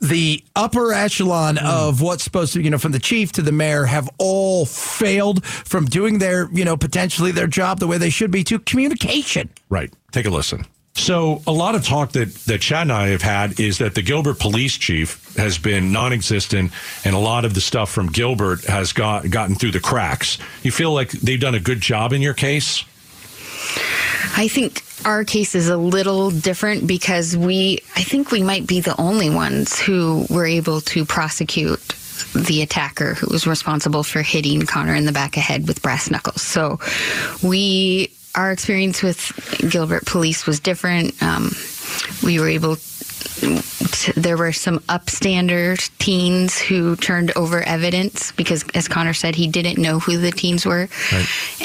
the 0.00 0.42
upper 0.54 0.92
echelon 0.92 1.56
Hmm. 1.56 1.66
of 1.66 2.00
what's 2.00 2.22
supposed 2.22 2.52
to, 2.52 2.62
you 2.62 2.70
know, 2.70 2.78
from 2.78 2.92
the 2.92 2.98
chief 3.00 3.32
to 3.32 3.42
the 3.42 3.52
mayor 3.52 3.86
have 3.86 4.08
all 4.18 4.66
failed 4.66 5.44
from 5.44 5.86
doing 5.86 6.18
their, 6.20 6.48
you 6.52 6.64
know, 6.64 6.76
potentially 6.76 7.32
their 7.32 7.48
job 7.48 7.80
the 7.80 7.88
way 7.88 7.98
they 7.98 8.10
should 8.10 8.30
be 8.30 8.44
to 8.44 8.60
communication. 8.60 9.48
Right. 9.68 9.92
Take 10.12 10.26
a 10.26 10.30
listen. 10.30 10.64
So 10.94 11.42
a 11.46 11.52
lot 11.52 11.74
of 11.74 11.84
talk 11.84 12.12
that 12.12 12.34
that 12.46 12.60
Chad 12.60 12.82
and 12.82 12.92
I 12.92 13.08
have 13.08 13.22
had 13.22 13.58
is 13.58 13.78
that 13.78 13.94
the 13.94 14.02
Gilbert 14.02 14.38
police 14.38 14.76
chief 14.76 15.34
has 15.36 15.56
been 15.56 15.90
non-existent, 15.90 16.70
and 17.04 17.14
a 17.14 17.18
lot 17.18 17.44
of 17.44 17.54
the 17.54 17.60
stuff 17.60 17.90
from 17.90 18.08
Gilbert 18.08 18.64
has 18.64 18.92
got 18.92 19.30
gotten 19.30 19.54
through 19.54 19.70
the 19.72 19.80
cracks. 19.80 20.38
You 20.62 20.70
feel 20.70 20.92
like 20.92 21.10
they've 21.10 21.40
done 21.40 21.54
a 21.54 21.60
good 21.60 21.80
job 21.80 22.12
in 22.12 22.20
your 22.20 22.34
case? 22.34 22.84
I 24.36 24.48
think 24.48 24.82
our 25.04 25.24
case 25.24 25.54
is 25.54 25.68
a 25.68 25.76
little 25.76 26.30
different 26.30 26.86
because 26.86 27.36
we, 27.36 27.80
I 27.96 28.02
think 28.02 28.30
we 28.30 28.42
might 28.42 28.66
be 28.66 28.80
the 28.80 28.98
only 29.00 29.30
ones 29.30 29.78
who 29.78 30.26
were 30.30 30.46
able 30.46 30.80
to 30.82 31.04
prosecute 31.04 31.80
the 32.34 32.62
attacker 32.62 33.14
who 33.14 33.26
was 33.30 33.46
responsible 33.46 34.02
for 34.02 34.22
hitting 34.22 34.62
Connor 34.62 34.94
in 34.94 35.04
the 35.04 35.12
back 35.12 35.30
of 35.30 35.34
the 35.34 35.40
head 35.40 35.68
with 35.68 35.82
brass 35.82 36.10
knuckles. 36.10 36.40
So 36.40 36.78
we, 37.42 38.12
our 38.34 38.52
experience 38.52 39.02
with 39.02 39.68
Gilbert 39.70 40.06
police 40.06 40.46
was 40.46 40.60
different. 40.60 41.20
Um, 41.22 41.52
we 42.22 42.40
were 42.40 42.48
able 42.48 42.76
there 44.16 44.36
were 44.36 44.52
some 44.52 44.78
upstander 44.80 45.76
teens 45.98 46.58
who 46.58 46.96
turned 46.96 47.32
over 47.36 47.62
evidence 47.62 48.32
because 48.32 48.64
as 48.74 48.88
Connor 48.88 49.14
said 49.14 49.34
he 49.34 49.48
didn't 49.48 49.80
know 49.80 49.98
who 49.98 50.16
the 50.16 50.30
teens 50.30 50.64
were. 50.66 50.88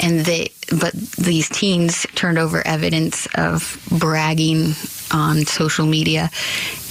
And 0.02 0.20
they 0.20 0.52
but 0.80 0.92
these 0.92 1.48
teens 1.48 2.06
turned 2.14 2.38
over 2.38 2.66
evidence 2.66 3.26
of 3.34 3.82
bragging 3.90 4.74
on 5.10 5.46
social 5.46 5.86
media. 5.86 6.30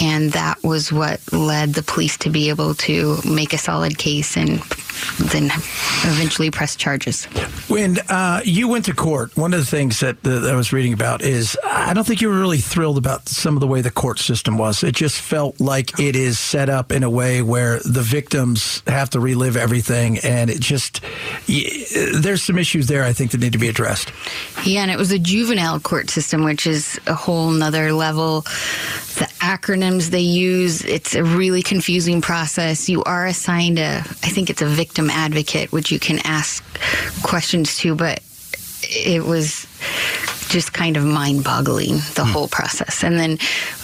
And 0.01 0.31
that 0.31 0.63
was 0.63 0.91
what 0.91 1.21
led 1.31 1.73
the 1.73 1.83
police 1.83 2.17
to 2.19 2.29
be 2.29 2.49
able 2.49 2.73
to 2.75 3.17
make 3.25 3.53
a 3.53 3.57
solid 3.57 3.97
case 3.97 4.35
and 4.35 4.61
then 5.31 5.45
eventually 6.03 6.51
press 6.51 6.75
charges. 6.75 7.25
When 7.67 7.99
uh, 8.10 8.41
you 8.43 8.67
went 8.67 8.86
to 8.86 8.93
court, 8.93 9.36
one 9.36 9.53
of 9.53 9.60
the 9.60 9.65
things 9.65 9.99
that, 9.99 10.23
that 10.23 10.45
I 10.45 10.55
was 10.55 10.71
reading 10.73 10.93
about 10.93 11.21
is 11.21 11.57
I 11.65 11.93
don't 11.93 12.05
think 12.05 12.21
you 12.21 12.29
were 12.29 12.39
really 12.39 12.57
thrilled 12.60 12.97
about 12.97 13.29
some 13.29 13.55
of 13.55 13.62
the 13.62 13.67
way 13.67 13.81
the 13.81 13.91
court 13.91 14.19
system 14.19 14.57
was. 14.57 14.83
It 14.83 14.95
just 14.95 15.21
felt 15.21 15.60
like 15.60 15.99
it 15.99 16.15
is 16.15 16.39
set 16.39 16.69
up 16.69 16.91
in 16.91 17.03
a 17.03 17.10
way 17.10 17.41
where 17.41 17.79
the 17.79 18.01
victims 18.01 18.83
have 18.88 19.10
to 19.12 19.19
relive 19.19 19.57
everything, 19.57 20.17
and 20.19 20.49
it 20.49 20.60
just 20.60 21.01
there's 21.47 22.43
some 22.43 22.57
issues 22.57 22.88
there 22.88 23.03
I 23.03 23.13
think 23.13 23.31
that 23.31 23.39
need 23.39 23.53
to 23.53 23.60
be 23.60 23.67
addressed. 23.67 24.12
Yeah, 24.65 24.81
and 24.81 24.91
it 24.91 24.97
was 24.97 25.12
a 25.12 25.19
juvenile 25.19 25.79
court 25.79 26.10
system, 26.10 26.43
which 26.43 26.67
is 26.67 26.99
a 27.07 27.13
whole 27.13 27.49
nother 27.51 27.91
level. 27.91 28.41
The 28.41 29.29
acronyms 29.39 30.10
they 30.10 30.19
use, 30.19 30.83
it's 30.86 31.15
a 31.15 31.23
really 31.23 31.63
confusing 31.63 32.21
process. 32.21 32.88
You 32.88 33.03
are 33.03 33.25
assigned 33.25 33.79
a, 33.79 33.97
I 33.97 34.29
think 34.29 34.49
it's 34.49 34.62
a 34.62 34.67
victim 34.67 34.87
advocate, 35.10 35.71
which 35.71 35.91
you 35.91 36.00
can 36.00 36.19
ask 36.23 36.63
questions 37.23 37.78
to, 37.78 37.95
but 37.95 38.21
it 38.84 39.23
was 39.23 39.65
just 40.50 40.73
kind 40.73 40.97
of 40.97 41.04
mind 41.04 41.43
boggling, 41.43 41.97
the 42.15 42.23
hmm. 42.23 42.32
whole 42.32 42.47
process. 42.47 43.04
And 43.04 43.19
then 43.19 43.38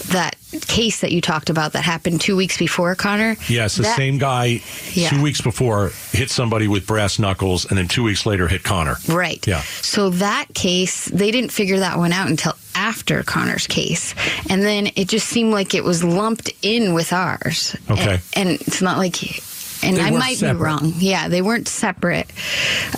that 0.08 0.36
case 0.66 1.00
that 1.00 1.12
you 1.12 1.20
talked 1.20 1.50
about 1.50 1.72
that 1.72 1.82
happened 1.82 2.20
two 2.20 2.36
weeks 2.36 2.58
before 2.58 2.94
Connor. 2.94 3.36
Yes, 3.48 3.76
the 3.76 3.82
that- 3.82 3.96
same 3.96 4.18
guy 4.18 4.62
Yeah. 4.92 5.10
two 5.10 5.22
weeks 5.22 5.40
before 5.40 5.92
hit 6.12 6.30
somebody 6.30 6.68
with 6.68 6.86
brass 6.86 7.18
knuckles, 7.18 7.64
and 7.66 7.76
then 7.76 7.88
two 7.88 8.02
weeks 8.02 8.24
later 8.26 8.48
hit 8.48 8.62
Connor. 8.62 8.96
Right. 9.08 9.44
Yeah. 9.46 9.62
So 9.82 10.10
that 10.10 10.46
case, 10.54 11.06
they 11.06 11.30
didn't 11.30 11.50
figure 11.50 11.80
that 11.80 11.98
one 11.98 12.12
out 12.12 12.28
until 12.28 12.54
after 12.74 13.22
Connor's 13.22 13.66
case. 13.66 14.14
And 14.48 14.62
then 14.62 14.90
it 14.96 15.08
just 15.08 15.28
seemed 15.28 15.52
like 15.52 15.74
it 15.74 15.84
was 15.84 16.02
lumped 16.02 16.50
in 16.62 16.94
with 16.94 17.12
ours. 17.12 17.76
Okay. 17.90 18.20
And, 18.34 18.48
and 18.48 18.60
it's 18.62 18.82
not 18.82 18.98
like. 18.98 19.42
And 19.84 19.96
They 19.96 20.02
I 20.02 20.10
might 20.10 20.36
separate. 20.38 20.58
be 20.58 20.62
wrong. 20.64 20.92
Yeah, 20.96 21.28
they 21.28 21.42
weren't 21.42 21.68
separate. 21.68 22.28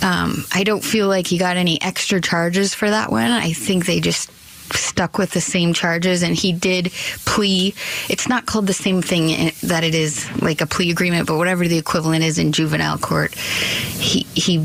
Um, 0.01 0.45
I 0.53 0.63
don't 0.63 0.83
feel 0.83 1.07
like 1.07 1.27
he 1.27 1.37
got 1.37 1.57
any 1.57 1.81
extra 1.81 2.21
charges 2.21 2.73
for 2.73 2.89
that 2.89 3.11
one. 3.11 3.29
I 3.31 3.53
think 3.53 3.85
they 3.85 3.99
just 3.99 4.31
stuck 4.73 5.17
with 5.17 5.31
the 5.31 5.39
same 5.41 5.73
charges 5.73 6.23
and 6.23 6.35
he 6.35 6.51
did 6.51 6.91
plea 7.25 7.73
it's 8.09 8.27
not 8.27 8.45
called 8.45 8.67
the 8.67 8.73
same 8.73 9.01
thing 9.01 9.49
that 9.63 9.85
it 9.85 9.95
is 9.95 10.29
like 10.41 10.59
a 10.59 10.65
plea 10.67 10.91
agreement 10.91 11.25
but 11.25 11.37
whatever 11.37 11.69
the 11.69 11.77
equivalent 11.77 12.21
is 12.21 12.37
in 12.37 12.51
juvenile 12.51 12.97
court 12.97 13.33
he 13.33 14.23
he 14.33 14.57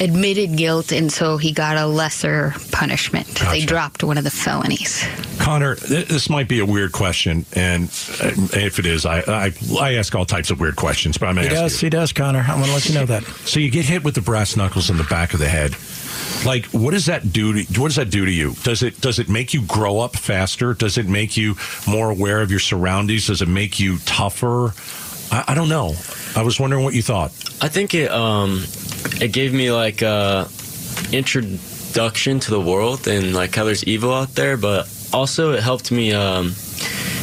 admitted 0.00 0.56
guilt, 0.56 0.92
and 0.92 1.10
so 1.12 1.36
he 1.36 1.52
got 1.52 1.76
a 1.76 1.86
lesser 1.86 2.54
punishment. 2.72 3.26
They 3.50 3.64
dropped 3.64 4.02
one 4.04 4.18
of 4.18 4.24
the 4.24 4.30
felonies. 4.30 5.04
Connor, 5.38 5.76
th- 5.76 6.08
this 6.08 6.28
might 6.30 6.48
be 6.48 6.60
a 6.60 6.66
weird 6.66 6.92
question, 6.92 7.44
and 7.54 7.84
uh, 8.20 8.32
if 8.54 8.78
it 8.78 8.86
is, 8.86 9.06
I, 9.06 9.20
I 9.20 9.52
I 9.80 9.94
ask 9.94 10.14
all 10.14 10.24
types 10.24 10.50
of 10.50 10.60
weird 10.60 10.76
questions, 10.76 11.18
but 11.18 11.26
I'm 11.26 11.36
He 11.36 11.42
going 11.42 11.54
to 11.54 11.56
ask 11.60 11.74
does. 11.74 11.82
you. 11.82 11.86
He 11.86 11.90
does, 11.90 12.12
Connor. 12.12 12.44
I 12.46 12.54
want 12.54 12.66
to 12.66 12.72
let 12.72 12.88
you 12.88 12.94
know 12.94 13.06
that. 13.06 13.24
So 13.24 13.60
you 13.60 13.70
get 13.70 13.84
hit 13.84 14.04
with 14.04 14.14
the 14.14 14.20
brass 14.22 14.56
knuckles 14.56 14.90
in 14.90 14.96
the 14.96 15.04
back 15.04 15.34
of 15.34 15.40
the 15.40 15.48
head. 15.48 15.74
Like, 16.44 16.66
what 16.66 16.92
does 16.92 17.06
that 17.06 17.32
do? 17.32 17.52
To, 17.64 17.80
what 17.80 17.88
does 17.88 17.96
that 17.96 18.10
do 18.10 18.24
to 18.24 18.30
you? 18.30 18.54
Does 18.62 18.82
it 18.82 19.00
does 19.00 19.18
it 19.18 19.28
make 19.28 19.52
you 19.54 19.62
grow 19.62 20.00
up 20.00 20.16
faster? 20.16 20.74
Does 20.74 20.98
it 20.98 21.06
make 21.08 21.36
you 21.36 21.56
more 21.88 22.10
aware 22.10 22.40
of 22.40 22.50
your 22.50 22.60
surroundings? 22.60 23.26
Does 23.28 23.42
it 23.42 23.48
make 23.48 23.78
you 23.80 23.98
tougher? 24.00 24.72
I, 25.34 25.44
I 25.48 25.54
don't 25.54 25.68
know. 25.68 25.94
I 26.36 26.42
was 26.42 26.60
wondering 26.60 26.84
what 26.84 26.94
you 26.94 27.02
thought. 27.02 27.30
I 27.60 27.68
think 27.68 27.94
it 27.94 28.10
um 28.10 28.64
it 29.20 29.32
gave 29.32 29.52
me 29.52 29.72
like 29.72 30.02
a 30.02 30.48
introduction 31.12 32.40
to 32.40 32.50
the 32.50 32.60
world 32.60 33.08
and 33.08 33.34
like 33.34 33.54
how 33.54 33.64
there's 33.64 33.84
evil 33.84 34.12
out 34.12 34.34
there, 34.34 34.56
but 34.56 34.88
also 35.12 35.52
it 35.52 35.62
helped 35.62 35.90
me 35.90 36.12
um 36.12 36.54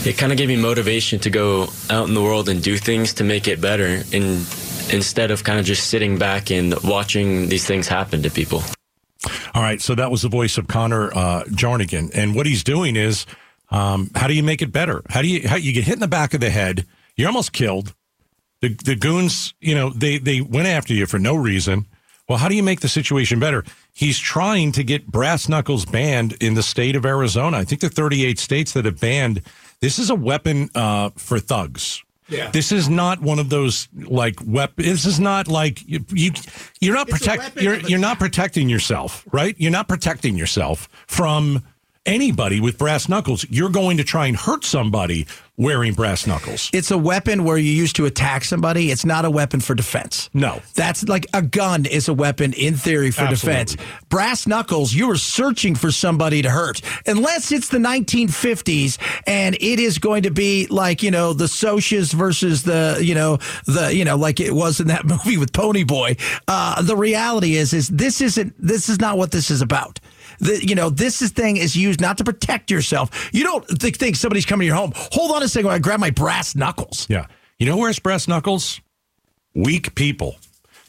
it 0.05 0.17
kind 0.17 0.31
of 0.31 0.37
gave 0.37 0.49
me 0.49 0.57
motivation 0.57 1.19
to 1.19 1.29
go 1.29 1.67
out 1.89 2.07
in 2.07 2.13
the 2.13 2.21
world 2.21 2.49
and 2.49 2.61
do 2.61 2.77
things 2.77 3.13
to 3.13 3.23
make 3.23 3.47
it 3.47 3.61
better 3.61 4.03
and 4.11 4.45
instead 4.91 5.31
of 5.31 5.43
kind 5.43 5.59
of 5.59 5.65
just 5.65 5.89
sitting 5.89 6.17
back 6.17 6.51
and 6.51 6.73
watching 6.83 7.47
these 7.47 7.65
things 7.65 7.87
happen 7.87 8.21
to 8.23 8.29
people. 8.29 8.61
All 9.53 9.61
right, 9.61 9.81
so 9.81 9.95
that 9.95 10.11
was 10.11 10.23
the 10.23 10.29
voice 10.29 10.57
of 10.57 10.67
Connor 10.67 11.13
uh, 11.13 11.43
Jarnigan, 11.45 12.11
and 12.13 12.35
what 12.35 12.45
he's 12.45 12.63
doing 12.63 12.95
is, 12.95 13.25
um, 13.69 14.09
how 14.15 14.27
do 14.27 14.33
you 14.33 14.43
make 14.43 14.61
it 14.61 14.71
better? 14.71 15.01
How 15.09 15.21
do 15.21 15.27
you 15.27 15.47
how 15.47 15.55
you 15.55 15.71
get 15.71 15.85
hit 15.85 15.93
in 15.93 15.99
the 15.99 16.07
back 16.07 16.33
of 16.33 16.41
the 16.41 16.49
head? 16.49 16.85
You're 17.15 17.27
almost 17.27 17.53
killed. 17.53 17.93
The 18.63 18.69
the 18.69 18.95
goons, 18.95 19.53
you 19.59 19.75
know, 19.75 19.89
they 19.89 20.19
they 20.19 20.39
went 20.39 20.69
after 20.69 20.93
you 20.93 21.05
for 21.05 21.19
no 21.19 21.35
reason. 21.35 21.85
Well, 22.29 22.37
how 22.37 22.47
do 22.47 22.55
you 22.55 22.63
make 22.63 22.79
the 22.79 22.87
situation 22.87 23.37
better? 23.37 23.65
He's 23.93 24.17
trying 24.17 24.71
to 24.71 24.85
get 24.85 25.05
brass 25.05 25.49
knuckles 25.49 25.83
banned 25.83 26.37
in 26.41 26.53
the 26.53 26.63
state 26.63 26.95
of 26.95 27.05
Arizona. 27.05 27.57
I 27.57 27.65
think 27.65 27.81
the 27.81 27.89
38 27.89 28.39
states 28.39 28.71
that 28.71 28.85
have 28.85 29.01
banned 29.01 29.41
this 29.81 29.99
is 29.99 30.09
a 30.09 30.15
weapon 30.15 30.69
uh, 30.75 31.09
for 31.17 31.39
thugs. 31.39 32.01
Yeah. 32.29 32.51
This 32.51 32.71
is 32.71 32.87
not 32.87 33.21
one 33.21 33.37
of 33.37 33.49
those 33.49 33.89
like 33.93 34.35
weapon. 34.47 34.85
This 34.85 35.05
is 35.05 35.19
not 35.19 35.49
like 35.49 35.85
you. 35.85 36.05
you 36.13 36.31
you're 36.79 36.95
not 36.95 37.09
protect. 37.09 37.61
You're 37.61 37.81
you're 37.81 37.99
not 37.99 38.17
protecting 38.17 38.69
yourself, 38.69 39.27
right? 39.33 39.55
You're 39.59 39.71
not 39.71 39.89
protecting 39.89 40.37
yourself 40.37 40.87
from 41.05 41.63
anybody 42.05 42.61
with 42.61 42.77
brass 42.77 43.09
knuckles. 43.09 43.45
You're 43.49 43.69
going 43.69 43.97
to 43.97 44.05
try 44.05 44.27
and 44.27 44.37
hurt 44.37 44.63
somebody 44.63 45.27
wearing 45.57 45.93
brass 45.93 46.25
knuckles. 46.25 46.69
It's 46.73 46.89
a 46.89 46.97
weapon 46.97 47.43
where 47.43 47.57
you 47.57 47.71
use 47.71 47.93
to 47.93 48.05
attack 48.05 48.43
somebody. 48.43 48.89
It's 48.89 49.05
not 49.05 49.23
a 49.23 49.29
weapon 49.29 49.59
for 49.59 49.75
defense. 49.75 50.29
No. 50.33 50.61
That's 50.73 51.07
like 51.07 51.27
a 51.33 51.41
gun 51.43 51.85
is 51.85 52.07
a 52.07 52.13
weapon 52.13 52.53
in 52.53 52.75
theory 52.75 53.11
for 53.11 53.21
Absolutely. 53.21 53.65
defense. 53.65 53.77
Brass 54.09 54.47
knuckles, 54.47 54.93
you 54.93 55.11
are 55.11 55.15
searching 55.15 55.75
for 55.75 55.91
somebody 55.91 56.41
to 56.41 56.49
hurt. 56.49 56.81
Unless 57.05 57.51
it's 57.51 57.69
the 57.69 57.77
1950s 57.77 58.97
and 59.27 59.55
it 59.55 59.79
is 59.79 59.99
going 59.99 60.23
to 60.23 60.31
be 60.31 60.65
like, 60.67 61.03
you 61.03 61.11
know, 61.11 61.33
the 61.33 61.45
Socs 61.45 62.13
versus 62.13 62.63
the, 62.63 62.99
you 63.01 63.13
know, 63.13 63.37
the, 63.65 63.93
you 63.93 64.05
know, 64.05 64.17
like 64.17 64.39
it 64.39 64.53
was 64.53 64.79
in 64.79 64.87
that 64.87 65.05
movie 65.13 65.37
with 65.37 65.53
Pony 65.53 65.83
Boy. 65.83 66.15
Uh, 66.47 66.81
the 66.81 66.97
reality 66.97 67.55
is, 67.57 67.73
is 67.73 67.89
this 67.89 68.21
isn't, 68.21 68.55
this 68.57 68.89
is 68.89 68.99
not 68.99 69.17
what 69.17 69.31
this 69.31 69.51
is 69.51 69.61
about. 69.61 69.99
The, 70.43 70.65
you 70.65 70.75
know, 70.75 70.89
this 70.89 71.21
is 71.21 71.31
thing 71.31 71.57
is 71.57 71.75
used 71.75 72.01
not 72.01 72.17
to 72.17 72.23
protect 72.23 72.69
yourself. 72.69 73.29
You 73.33 73.43
don't 73.43 73.65
think, 73.65 73.97
think 73.97 74.15
somebody's 74.15 74.45
coming 74.45 74.65
to 74.65 74.67
your 74.67 74.75
home. 74.75 74.91
Hold 74.95 75.35
on 75.35 75.43
a 75.43 75.47
second 75.47 75.71
I 75.71 75.79
grab 75.79 75.99
my 75.99 76.11
brass 76.11 76.55
knuckles. 76.55 77.07
Yeah. 77.09 77.27
You 77.59 77.65
know 77.65 77.77
where's 77.77 77.99
brass 77.99 78.27
knuckles? 78.27 78.81
Weak 79.55 79.95
people. 79.95 80.35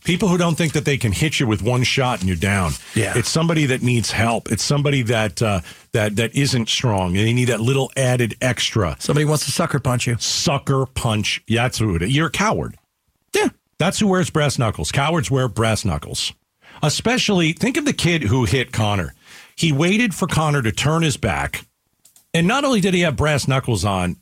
People 0.05 0.29
who 0.29 0.37
don't 0.37 0.57
think 0.57 0.75
that 0.75 0.85
they 0.85 0.99
can 0.99 1.13
hit 1.13 1.41
you 1.41 1.47
with 1.47 1.63
one 1.63 1.83
shot 1.83 2.21
and 2.21 2.29
you're 2.29 2.37
down. 2.37 2.73
Yeah. 2.95 3.15
It's 3.17 3.31
somebody 3.31 3.65
that 3.67 3.83
needs 3.83 4.11
help. 4.11 4.53
It's 4.53 4.63
somebody 4.63 5.01
that 5.03 5.41
uh, 5.41 5.61
that 5.93 6.17
that 6.17 6.35
isn't 6.35 6.69
strong. 6.69 7.15
They 7.15 7.33
need 7.33 7.49
that 7.49 7.61
little 7.61 7.91
added 7.97 8.37
extra. 8.43 8.97
Somebody 8.99 9.25
wants 9.25 9.47
to 9.47 9.51
sucker 9.51 9.79
punch 9.79 10.07
you. 10.07 10.17
Sucker 10.19 10.85
punch. 10.85 11.43
Yeah, 11.47 11.63
that's 11.63 11.79
who 11.79 11.95
it 11.95 12.03
is. 12.03 12.15
You're 12.15 12.27
a 12.27 12.31
coward. 12.31 12.77
Yeah. 13.35 13.49
That's 13.79 13.99
who 13.99 14.09
wears 14.09 14.29
brass 14.29 14.59
knuckles. 14.59 14.93
Cowards 14.93 15.31
wear 15.31 15.49
brass 15.49 15.85
knuckles. 15.85 16.33
Especially, 16.83 17.53
think 17.53 17.77
of 17.77 17.87
the 17.87 17.93
kid 17.93 18.25
who 18.25 18.45
hit 18.45 18.73
Connor. 18.73 19.15
He 19.57 19.73
waited 19.73 20.15
for 20.15 20.27
Connor 20.27 20.63
to 20.63 20.73
turn 20.73 21.03
his 21.03 21.17
back. 21.17 21.67
And 22.33 22.47
not 22.47 22.65
only 22.65 22.81
did 22.81 22.95
he 22.95 23.01
have 23.01 23.17
brass 23.17 23.47
knuckles 23.47 23.85
on, 23.85 24.17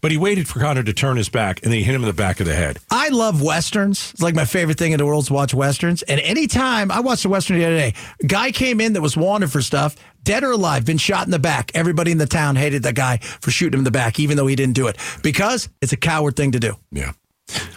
but 0.00 0.10
he 0.10 0.16
waited 0.16 0.48
for 0.48 0.60
Connor 0.60 0.82
to 0.82 0.92
turn 0.94 1.16
his 1.16 1.28
back 1.28 1.62
and 1.62 1.70
then 1.70 1.78
he 1.78 1.84
hit 1.84 1.94
him 1.94 2.02
in 2.02 2.06
the 2.06 2.14
back 2.14 2.40
of 2.40 2.46
the 2.46 2.54
head. 2.54 2.78
I 2.90 3.08
love 3.10 3.42
westerns. 3.42 4.12
It's 4.12 4.22
like 4.22 4.34
my 4.34 4.46
favorite 4.46 4.78
thing 4.78 4.92
in 4.92 4.98
the 4.98 5.04
world 5.04 5.26
to 5.26 5.34
watch 5.34 5.52
westerns. 5.52 6.02
And 6.02 6.20
anytime 6.20 6.90
I 6.90 7.00
watched 7.00 7.24
a 7.26 7.28
western 7.28 7.58
the 7.58 7.66
other 7.66 7.76
day, 7.76 7.94
a 8.22 8.26
guy 8.26 8.50
came 8.50 8.80
in 8.80 8.94
that 8.94 9.02
was 9.02 9.16
wanted 9.16 9.52
for 9.52 9.60
stuff, 9.60 9.96
dead 10.22 10.42
or 10.42 10.52
alive, 10.52 10.86
been 10.86 10.98
shot 10.98 11.26
in 11.26 11.30
the 11.30 11.38
back. 11.38 11.70
Everybody 11.74 12.12
in 12.12 12.18
the 12.18 12.26
town 12.26 12.56
hated 12.56 12.82
that 12.84 12.94
guy 12.94 13.18
for 13.18 13.50
shooting 13.50 13.74
him 13.74 13.80
in 13.80 13.84
the 13.84 13.90
back, 13.90 14.18
even 14.18 14.36
though 14.36 14.46
he 14.46 14.56
didn't 14.56 14.74
do 14.74 14.86
it 14.86 14.96
because 15.22 15.68
it's 15.82 15.92
a 15.92 15.98
coward 15.98 16.36
thing 16.36 16.52
to 16.52 16.60
do. 16.60 16.76
Yeah. 16.90 17.12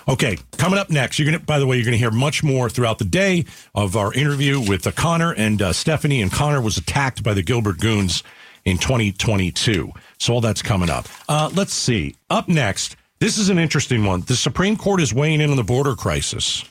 Okay, 0.07 0.37
coming 0.57 0.79
up 0.79 0.89
next, 0.89 1.17
you're 1.17 1.25
gonna. 1.25 1.39
By 1.39 1.59
the 1.59 1.65
way, 1.65 1.77
you're 1.77 1.85
gonna 1.85 1.97
hear 1.97 2.11
much 2.11 2.43
more 2.43 2.69
throughout 2.69 2.99
the 2.99 3.05
day 3.05 3.45
of 3.73 3.95
our 3.95 4.13
interview 4.13 4.59
with 4.59 4.85
uh, 4.85 4.91
Connor 4.91 5.33
and 5.33 5.61
uh, 5.61 5.73
Stephanie. 5.73 6.21
And 6.21 6.31
Connor 6.31 6.61
was 6.61 6.77
attacked 6.77 7.23
by 7.23 7.33
the 7.33 7.41
Gilbert 7.41 7.79
Goons 7.79 8.23
in 8.65 8.77
2022. 8.77 9.91
So 10.19 10.33
all 10.33 10.41
that's 10.41 10.61
coming 10.61 10.89
up. 10.89 11.07
Uh, 11.27 11.49
let's 11.53 11.73
see. 11.73 12.15
Up 12.29 12.47
next, 12.47 12.95
this 13.19 13.37
is 13.37 13.49
an 13.49 13.59
interesting 13.59 14.03
one. 14.05 14.21
The 14.21 14.35
Supreme 14.35 14.75
Court 14.77 15.01
is 15.01 15.13
weighing 15.13 15.41
in 15.41 15.49
on 15.49 15.57
the 15.57 15.63
border 15.63 15.95
crisis, 15.95 16.63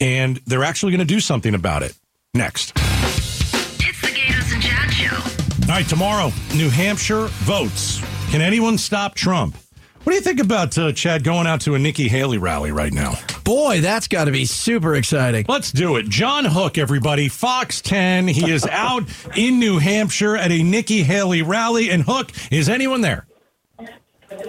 and 0.00 0.40
they're 0.46 0.64
actually 0.64 0.92
going 0.92 1.06
to 1.06 1.14
do 1.14 1.20
something 1.20 1.54
about 1.54 1.82
it. 1.82 1.94
Next. 2.34 2.72
It's 2.76 4.00
the 4.00 4.08
Gaydos 4.08 4.54
and 4.54 4.62
Chad 4.62 4.92
Show. 4.92 5.14
All 5.16 5.68
right, 5.68 5.88
tomorrow, 5.88 6.32
New 6.54 6.68
Hampshire 6.68 7.26
votes. 7.44 8.00
Can 8.30 8.40
anyone 8.40 8.76
stop 8.78 9.14
Trump? 9.14 9.56
What 10.04 10.12
do 10.12 10.16
you 10.16 10.22
think 10.22 10.40
about 10.40 10.76
uh, 10.76 10.92
Chad 10.92 11.24
going 11.24 11.46
out 11.46 11.62
to 11.62 11.74
a 11.74 11.78
Nikki 11.78 12.08
Haley 12.08 12.36
rally 12.36 12.70
right 12.70 12.92
now? 12.92 13.14
Boy, 13.42 13.80
that's 13.80 14.06
got 14.06 14.26
to 14.26 14.32
be 14.32 14.44
super 14.44 14.94
exciting. 14.94 15.46
Let's 15.48 15.72
do 15.72 15.96
it. 15.96 16.10
John 16.10 16.44
Hook, 16.44 16.76
everybody, 16.76 17.30
Fox 17.30 17.80
10. 17.80 18.28
He 18.28 18.50
is 18.50 18.66
out 18.70 19.04
in 19.34 19.58
New 19.58 19.78
Hampshire 19.78 20.36
at 20.36 20.52
a 20.52 20.62
Nikki 20.62 21.04
Haley 21.04 21.40
rally. 21.40 21.90
And 21.90 22.02
Hook, 22.02 22.32
is 22.50 22.68
anyone 22.68 23.00
there? 23.00 23.26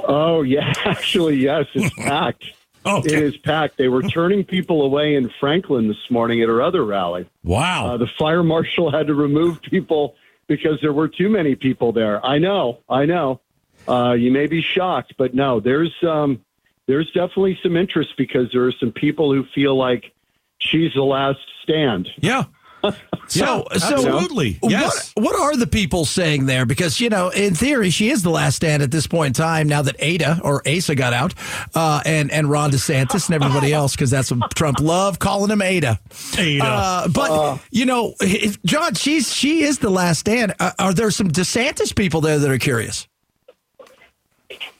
Oh 0.05 0.41
yeah, 0.41 0.73
actually 0.85 1.37
yes, 1.37 1.67
it's 1.73 1.95
packed. 1.97 2.43
Okay. 2.85 3.15
It 3.15 3.23
is 3.23 3.37
packed. 3.37 3.77
They 3.77 3.87
were 3.87 4.03
turning 4.03 4.43
people 4.43 4.81
away 4.81 5.15
in 5.15 5.31
Franklin 5.39 5.87
this 5.87 6.11
morning 6.11 6.41
at 6.41 6.49
her 6.49 6.61
other 6.61 6.83
rally. 6.83 7.29
Wow. 7.45 7.87
Uh, 7.87 7.97
the 7.97 8.07
fire 8.19 8.43
marshal 8.43 8.91
had 8.91 9.07
to 9.07 9.15
remove 9.15 9.61
people 9.61 10.15
because 10.47 10.79
there 10.81 10.93
were 10.93 11.07
too 11.07 11.29
many 11.29 11.55
people 11.55 11.93
there. 11.93 12.23
I 12.25 12.39
know, 12.39 12.79
I 12.89 13.05
know. 13.05 13.39
Uh, 13.87 14.13
you 14.13 14.31
may 14.31 14.47
be 14.47 14.61
shocked, 14.61 15.13
but 15.17 15.33
no, 15.33 15.59
there's 15.59 15.93
um, 16.03 16.41
there's 16.87 17.07
definitely 17.11 17.57
some 17.63 17.75
interest 17.75 18.13
because 18.17 18.51
there 18.51 18.63
are 18.65 18.71
some 18.71 18.91
people 18.91 19.33
who 19.33 19.45
feel 19.53 19.75
like 19.77 20.11
she's 20.59 20.93
the 20.93 21.03
last 21.03 21.39
stand. 21.63 22.09
Yeah. 22.17 22.45
So, 23.27 23.65
Yeah, 23.71 23.77
so 23.79 23.95
absolutely. 23.95 24.59
Yes. 24.61 25.11
What, 25.15 25.33
what 25.33 25.39
are 25.39 25.57
the 25.57 25.65
people 25.65 26.05
saying 26.05 26.45
there? 26.45 26.67
Because 26.67 27.01
you 27.01 27.09
know, 27.09 27.29
in 27.29 27.55
theory, 27.55 27.89
she 27.89 28.11
is 28.11 28.21
the 28.21 28.29
last 28.29 28.57
stand 28.57 28.83
at 28.83 28.91
this 28.91 29.07
point 29.07 29.29
in 29.29 29.33
time. 29.43 29.67
Now 29.67 29.81
that 29.81 29.95
Ada 29.97 30.41
or 30.43 30.61
Asa 30.67 30.93
got 30.93 31.11
out, 31.11 31.33
uh, 31.73 32.01
and 32.05 32.29
and 32.31 32.47
Ron 32.51 32.69
DeSantis 32.69 33.25
and 33.25 33.43
everybody 33.43 33.73
else, 33.73 33.95
because 33.95 34.11
that's 34.11 34.31
what 34.31 34.53
Trump 34.53 34.79
loved 34.79 35.19
calling 35.19 35.49
him 35.49 35.63
Ada. 35.63 35.99
Ada. 36.37 36.63
Uh, 36.63 37.07
but 37.07 37.59
you 37.71 37.87
know, 37.87 38.13
if- 38.21 38.61
John, 38.61 38.93
she's 38.93 39.33
she 39.33 39.63
is 39.63 39.79
the 39.79 39.89
last 39.89 40.19
stand. 40.19 40.53
Uh, 40.59 40.73
are 40.77 40.93
there 40.93 41.09
some 41.09 41.29
DeSantis 41.31 41.95
people 41.95 42.21
there 42.21 42.37
that 42.37 42.51
are 42.51 42.59
curious? 42.59 43.07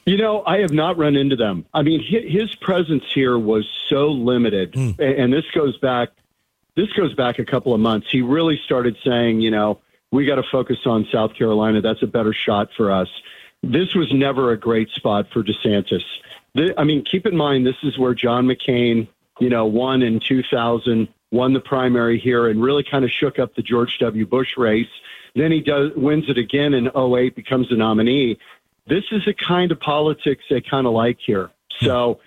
You 0.05 0.17
know, 0.17 0.43
I 0.45 0.59
have 0.59 0.71
not 0.71 0.97
run 0.97 1.15
into 1.15 1.35
them. 1.35 1.65
I 1.73 1.81
mean, 1.81 1.99
his 1.99 2.53
presence 2.55 3.03
here 3.13 3.39
was 3.39 3.67
so 3.89 4.09
limited. 4.09 4.75
Hmm. 4.75 4.91
A- 4.99 5.19
and 5.19 5.33
this 5.33 5.45
goes 5.53 5.77
back. 5.77 6.09
This 6.75 6.91
goes 6.93 7.13
back 7.15 7.39
a 7.39 7.45
couple 7.45 7.73
of 7.73 7.79
months. 7.79 8.07
He 8.11 8.21
really 8.21 8.59
started 8.63 8.97
saying, 9.03 9.41
you 9.41 9.49
know, 9.49 9.79
we 10.11 10.25
got 10.25 10.35
to 10.35 10.43
focus 10.43 10.77
on 10.85 11.07
South 11.11 11.33
Carolina. 11.33 11.81
That's 11.81 12.03
a 12.03 12.07
better 12.07 12.33
shot 12.33 12.69
for 12.77 12.91
us. 12.91 13.07
This 13.63 13.95
was 13.95 14.11
never 14.13 14.51
a 14.51 14.57
great 14.57 14.89
spot 14.91 15.27
for 15.33 15.43
DeSantis. 15.43 16.03
The, 16.53 16.73
I 16.77 16.83
mean, 16.83 17.03
keep 17.03 17.25
in 17.25 17.35
mind 17.35 17.65
this 17.65 17.75
is 17.81 17.97
where 17.97 18.13
John 18.13 18.45
McCain, 18.45 19.07
you 19.39 19.49
know, 19.49 19.65
won 19.65 20.03
in 20.03 20.19
2000, 20.19 21.07
won 21.31 21.53
the 21.53 21.59
primary 21.59 22.19
here, 22.19 22.47
and 22.47 22.61
really 22.61 22.83
kind 22.83 23.03
of 23.03 23.11
shook 23.11 23.39
up 23.39 23.55
the 23.55 23.63
George 23.63 23.97
W. 23.99 24.25
Bush 24.25 24.55
race. 24.55 24.87
Then 25.33 25.51
he 25.51 25.61
does 25.61 25.91
wins 25.95 26.29
it 26.29 26.37
again 26.37 26.73
in 26.73 26.89
08, 26.95 27.35
becomes 27.35 27.69
the 27.69 27.75
nominee 27.75 28.37
this 28.87 29.03
is 29.11 29.25
the 29.25 29.33
kind 29.33 29.71
of 29.71 29.79
politics 29.79 30.43
they 30.49 30.61
kind 30.61 30.87
of 30.87 30.93
like 30.93 31.17
here. 31.25 31.51
So 31.81 32.19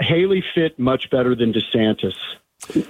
Haley 0.00 0.44
fit 0.54 0.78
much 0.78 1.10
better 1.10 1.34
than 1.34 1.52
DeSantis, 1.52 2.14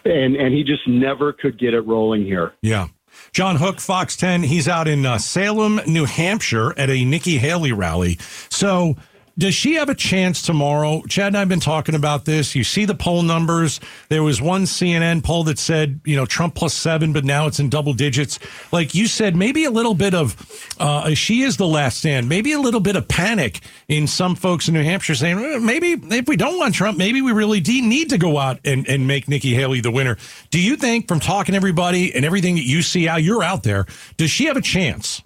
and 0.04 0.36
and 0.36 0.54
he 0.54 0.64
just 0.64 0.86
never 0.86 1.32
could 1.32 1.58
get 1.58 1.74
it 1.74 1.80
rolling 1.80 2.24
here. 2.24 2.52
Yeah. 2.62 2.88
John 3.32 3.56
Hook, 3.56 3.78
Fox 3.78 4.16
10. 4.16 4.42
He's 4.42 4.66
out 4.68 4.88
in 4.88 5.04
uh, 5.04 5.18
Salem, 5.18 5.82
New 5.86 6.06
Hampshire 6.06 6.72
at 6.78 6.88
a 6.88 7.04
Nikki 7.04 7.36
Haley 7.36 7.72
rally. 7.72 8.18
So 8.48 8.96
does 9.38 9.54
she 9.54 9.74
have 9.74 9.88
a 9.88 9.94
chance 9.94 10.42
tomorrow? 10.42 11.02
Chad 11.08 11.28
and 11.28 11.36
I 11.36 11.40
have 11.40 11.48
been 11.48 11.60
talking 11.60 11.94
about 11.94 12.24
this. 12.24 12.54
You 12.54 12.64
see 12.64 12.84
the 12.84 12.94
poll 12.94 13.22
numbers. 13.22 13.80
There 14.08 14.22
was 14.22 14.42
one 14.42 14.64
CNN 14.64 15.24
poll 15.24 15.44
that 15.44 15.58
said, 15.58 16.00
you 16.04 16.16
know, 16.16 16.26
Trump 16.26 16.54
plus 16.54 16.74
seven, 16.74 17.12
but 17.12 17.24
now 17.24 17.46
it's 17.46 17.58
in 17.58 17.68
double 17.70 17.94
digits. 17.94 18.38
Like 18.72 18.94
you 18.94 19.06
said, 19.06 19.34
maybe 19.34 19.64
a 19.64 19.70
little 19.70 19.94
bit 19.94 20.14
of, 20.14 20.36
uh, 20.78 21.14
she 21.14 21.42
is 21.42 21.56
the 21.56 21.66
last 21.66 21.98
stand, 21.98 22.28
maybe 22.28 22.52
a 22.52 22.60
little 22.60 22.80
bit 22.80 22.96
of 22.96 23.08
panic 23.08 23.60
in 23.88 24.06
some 24.06 24.34
folks 24.34 24.68
in 24.68 24.74
New 24.74 24.82
Hampshire 24.82 25.14
saying, 25.14 25.38
"Eh, 25.38 25.58
maybe 25.58 25.92
if 26.14 26.28
we 26.28 26.36
don't 26.36 26.58
want 26.58 26.74
Trump, 26.74 26.98
maybe 26.98 27.22
we 27.22 27.32
really 27.32 27.60
de- 27.60 27.80
need 27.80 28.10
to 28.10 28.18
go 28.18 28.38
out 28.38 28.60
and, 28.64 28.86
and 28.88 29.06
make 29.06 29.28
Nikki 29.28 29.54
Haley 29.54 29.80
the 29.80 29.90
winner. 29.90 30.18
Do 30.50 30.60
you 30.60 30.76
think 30.76 31.08
from 31.08 31.20
talking 31.20 31.52
to 31.52 31.56
everybody 31.56 32.14
and 32.14 32.24
everything 32.24 32.56
that 32.56 32.66
you 32.66 32.82
see 32.82 33.08
out, 33.08 33.22
you're 33.22 33.42
out 33.42 33.62
there, 33.62 33.86
does 34.16 34.30
she 34.30 34.44
have 34.46 34.56
a 34.56 34.62
chance? 34.62 35.22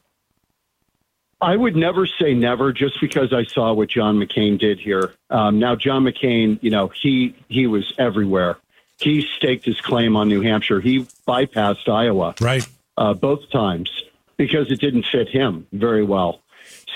I 1.40 1.55
would 1.55 1.77
never 1.77 2.07
say 2.07 2.35
never 2.35 2.72
just 2.72 3.01
because 3.01 3.33
I 3.33 3.44
saw 3.44 3.72
what 3.75 3.90
John 3.90 4.16
McCain 4.16 4.59
did 4.59 4.81
here. 4.81 5.12
Um, 5.29 5.59
now, 5.59 5.77
John 5.77 6.05
McCain, 6.05 6.59
you 6.62 6.70
know, 6.70 6.88
he 6.88 7.35
he 7.49 7.66
was 7.66 7.92
everywhere. 7.99 8.57
He 8.99 9.27
staked 9.37 9.66
his 9.66 9.81
claim 9.81 10.16
on 10.16 10.29
New 10.29 10.40
Hampshire. 10.40 10.81
He 10.81 11.07
bypassed 11.29 11.88
Iowa, 11.88 12.35
right, 12.40 12.66
uh, 12.96 13.12
both 13.12 13.51
times 13.51 13.90
because 14.38 14.70
it 14.70 14.81
didn't 14.81 15.05
fit 15.05 15.29
him 15.29 15.66
very 15.72 16.03
well. 16.03 16.40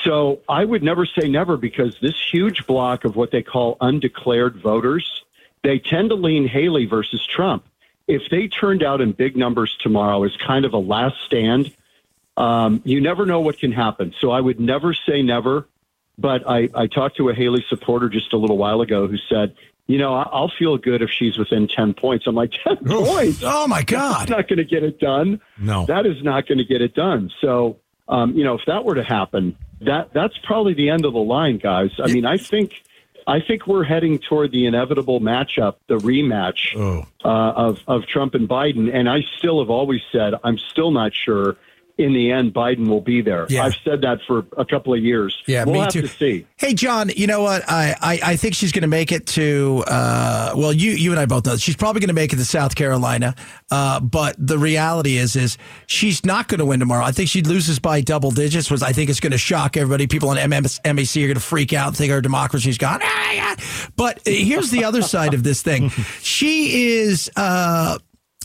So 0.05 0.40
I 0.48 0.64
would 0.64 0.83
never 0.83 1.05
say 1.05 1.29
never 1.29 1.57
because 1.59 1.98
this 2.00 2.16
huge 2.33 2.66
block 2.66 3.05
of 3.05 3.16
what 3.16 3.31
they 3.31 3.42
call 3.42 3.76
undeclared 3.81 4.57
voters, 4.57 5.24
they 5.62 5.79
tend 5.79 6.09
to 6.11 6.14
lean 6.14 6.48
Haley 6.48 6.87
versus 6.87 7.26
Trump. 7.26 7.66
If 8.09 8.22
they 8.31 8.48
turned 8.48 8.83
out 8.83 9.00
in 9.00 9.12
big 9.12 9.37
numbers 9.37 9.76
tomorrow 9.79 10.24
as 10.24 10.37
kind 10.37 10.64
of 10.64 10.72
a 10.72 10.79
last 10.79 11.16
stand, 11.26 11.72
um, 12.40 12.81
you 12.85 13.00
never 13.00 13.26
know 13.26 13.40
what 13.40 13.59
can 13.59 13.72
happen. 13.72 14.14
So 14.20 14.31
I 14.31 14.40
would 14.40 14.59
never 14.61 14.94
say 14.94 15.22
never. 15.22 15.66
But 16.18 16.46
I, 16.48 16.68
I 16.74 16.87
talked 16.87 17.16
to 17.16 17.31
a 17.31 17.35
Haley 17.35 17.64
supporter 17.68 18.09
just 18.11 18.33
a 18.35 18.37
little 18.37 18.59
while 18.59 18.83
ago 18.83 19.07
who 19.07 19.16
said, 19.29 19.55
you 19.87 19.96
know, 19.98 20.14
I'll 20.14 20.53
feel 20.59 20.76
good 20.76 21.00
if 21.03 21.11
she's 21.11 21.38
within 21.38 21.66
10 21.66 21.94
points. 21.94 22.26
I'm 22.26 22.35
like, 22.35 22.53
10 22.64 22.76
points? 22.85 23.40
Oh, 23.42 23.66
my 23.66 23.83
God. 23.83 24.20
That's 24.29 24.31
not 24.31 24.48
going 24.48 24.59
to 24.59 24.64
get 24.64 24.83
it 24.85 24.98
done. 25.00 25.40
No. 25.59 25.87
That 25.87 26.05
is 26.07 26.22
not 26.22 26.46
going 26.46 26.59
to 26.59 26.64
get 26.64 26.83
it 26.83 26.94
done. 26.94 27.31
So, 27.40 27.79
um, 28.07 28.35
you 28.37 28.44
know, 28.44 28.55
if 28.55 28.61
that 28.66 28.85
were 28.85 28.96
to 28.96 29.03
happen, 29.05 29.57
that 29.81 30.12
that's 30.12 30.37
probably 30.44 30.74
the 30.74 30.90
end 30.90 31.07
of 31.07 31.14
the 31.14 31.18
line, 31.20 31.57
guys. 31.59 31.90
I 32.03 32.09
mean, 32.09 32.24
I 32.26 32.37
think. 32.37 32.83
I 33.26 33.38
think 33.40 33.66
we're 33.66 33.85
heading 33.85 34.18
toward 34.18 34.50
the 34.50 34.66
inevitable 34.66 35.20
matchup, 35.20 35.76
the 35.87 35.98
rematch 35.98 36.74
Oh. 36.76 37.07
uh, 37.24 37.53
of 37.53 37.79
of 37.87 38.07
Trump 38.07 38.35
and 38.35 38.48
Biden. 38.48 38.92
And 38.92 39.09
I 39.09 39.20
still 39.38 39.61
have 39.61 39.70
always 39.70 40.00
said 40.11 40.35
I'm 40.42 40.59
still 40.59 40.90
not 40.90 41.12
sure. 41.14 41.57
In 42.01 42.15
the 42.15 42.33
end, 42.33 42.55
Biden 42.55 42.89
will 42.89 43.03
be 43.03 43.21
there. 43.21 43.47
Yeah. 43.51 43.65
I've 43.65 43.75
said 43.85 44.01
that 44.01 44.21
for 44.27 44.47
a 44.57 44.65
couple 44.65 44.95
of 44.95 45.01
years. 45.01 45.37
Yeah, 45.47 45.65
we'll 45.65 45.75
me 45.75 45.81
have 45.81 45.93
too. 45.93 46.01
to 46.01 46.09
see. 46.09 46.47
Hey, 46.57 46.73
John, 46.73 47.11
you 47.15 47.27
know 47.27 47.43
what? 47.43 47.63
I, 47.69 47.95
I, 48.01 48.21
I 48.25 48.37
think 48.37 48.55
she's 48.55 48.73
going 48.73 48.83
to 48.83 48.89
make 48.89 49.13
it 49.13 49.27
to, 49.29 49.85
uh, 49.87 50.55
well, 50.57 50.73
you 50.73 50.93
you 50.93 51.11
and 51.11 51.21
I 51.21 51.27
both 51.27 51.45
know 51.45 51.57
she's 51.57 51.77
probably 51.77 52.01
going 52.01 52.09
to 52.09 52.15
make 52.15 52.33
it 52.33 52.37
to 52.37 52.45
South 52.47 52.75
Carolina. 52.75 53.35
Uh, 53.71 54.01
but 54.01 54.35
the 54.39 54.57
reality 54.57 55.19
is, 55.19 55.37
is 55.37 55.59
she's 55.87 56.25
not 56.25 56.49
going 56.49 56.61
to 56.61 56.65
win 56.65 56.81
tomorrow. 56.81 57.05
I 57.05 57.13
think 57.13 57.29
she 57.29 57.43
loses 57.43 57.79
by 57.79 58.01
double 58.01 58.31
digits, 58.31 58.71
which 58.71 58.83
I 58.83 58.93
think 58.93 59.11
is 59.11 59.21
going 59.21 59.33
to 59.33 59.39
shock 59.39 59.77
everybody. 59.77 60.07
People 60.07 60.31
on 60.31 60.37
MS, 60.49 60.81
MAC 60.83 61.17
are 61.19 61.27
going 61.27 61.35
to 61.35 61.41
freak 61.41 61.75
out 61.75 61.89
and 61.89 61.97
think 61.99 62.11
our 62.13 62.23
democracy's 62.23 62.79
gone. 62.79 63.01
But 63.97 64.21
here's 64.27 64.71
the 64.71 64.85
other 64.85 65.03
side 65.03 65.35
of 65.35 65.43
this 65.43 65.63
thing. 65.63 65.91
She 66.23 66.95
is, 66.95 67.31
uh, 67.37 67.99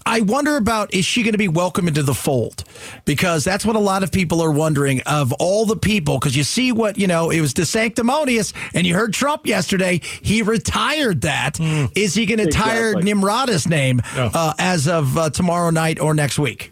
I 0.08 0.22
wonder 0.22 0.56
about 0.56 0.94
is 0.94 1.04
she 1.04 1.24
going 1.24 1.32
to 1.32 1.38
be 1.40 1.48
welcome 1.48 1.88
into 1.88 2.04
the 2.04 2.14
fold? 2.14 2.64
Because 3.06 3.44
that's 3.44 3.66
what 3.66 3.76
a 3.76 3.80
lot 3.80 4.04
of 4.04 4.12
people 4.12 4.42
are 4.42 4.52
wondering 4.52 5.02
of 5.08 5.34
all 5.34 5.66
the 5.66 5.76
people. 5.76 6.20
Because 6.20 6.36
you 6.36 6.44
see 6.44 6.72
what, 6.72 6.98
you 7.00 7.08
know, 7.08 7.32
it 7.32 7.42
was 7.42 7.54
DeSanctimonious, 7.56 8.54
and 8.76 8.86
you 8.86 8.94
heard 8.94 9.14
Trump 9.14 9.48
yesterday. 9.48 10.02
He 10.22 10.44
retired 10.44 11.22
that. 11.22 11.60
Is 11.96 12.14
he 12.14 12.26
going 12.28 12.38
to 12.40 12.52
tire 12.52 12.90
Exactly. 12.92 13.14
Nimrata's 13.14 13.68
name 13.68 14.02
Yeah. 14.16 14.30
uh, 14.34 14.54
as 14.60 14.88
of 14.88 15.18
uh, 15.18 15.30
tomorrow 15.32 15.72
night 15.72 16.00
or 16.00 16.14
next 16.14 16.38
week? 16.38 16.72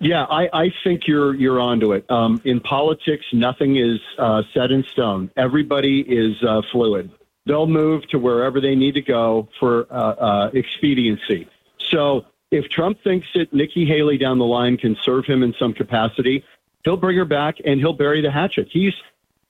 Yeah, 0.00 0.24
I, 0.24 0.48
I 0.52 0.72
think 0.82 1.02
you're 1.06 1.32
you're 1.36 1.60
onto 1.60 1.92
it. 1.92 2.10
Um, 2.10 2.40
in 2.44 2.58
politics, 2.58 3.24
nothing 3.32 3.76
is 3.76 4.00
uh, 4.18 4.42
set 4.52 4.72
in 4.72 4.82
stone. 4.90 5.30
Everybody 5.36 6.00
is 6.00 6.42
uh, 6.42 6.62
fluid. 6.72 7.12
They'll 7.46 7.68
move 7.68 8.08
to 8.08 8.18
wherever 8.18 8.60
they 8.60 8.74
need 8.74 8.94
to 8.94 9.00
go 9.02 9.48
for 9.60 9.86
uh, 9.92 9.94
uh, 9.94 10.50
expediency. 10.54 11.46
So 11.90 12.24
if 12.52 12.68
Trump 12.68 13.02
thinks 13.02 13.26
that 13.34 13.52
Nikki 13.52 13.84
Haley 13.84 14.18
down 14.18 14.38
the 14.38 14.44
line 14.44 14.76
can 14.76 14.96
serve 15.02 15.24
him 15.24 15.42
in 15.42 15.54
some 15.58 15.72
capacity, 15.72 16.44
he'll 16.84 16.98
bring 16.98 17.16
her 17.16 17.24
back 17.24 17.56
and 17.64 17.80
he'll 17.80 17.94
bury 17.94 18.20
the 18.20 18.30
hatchet. 18.30 18.68
He's, 18.70 18.94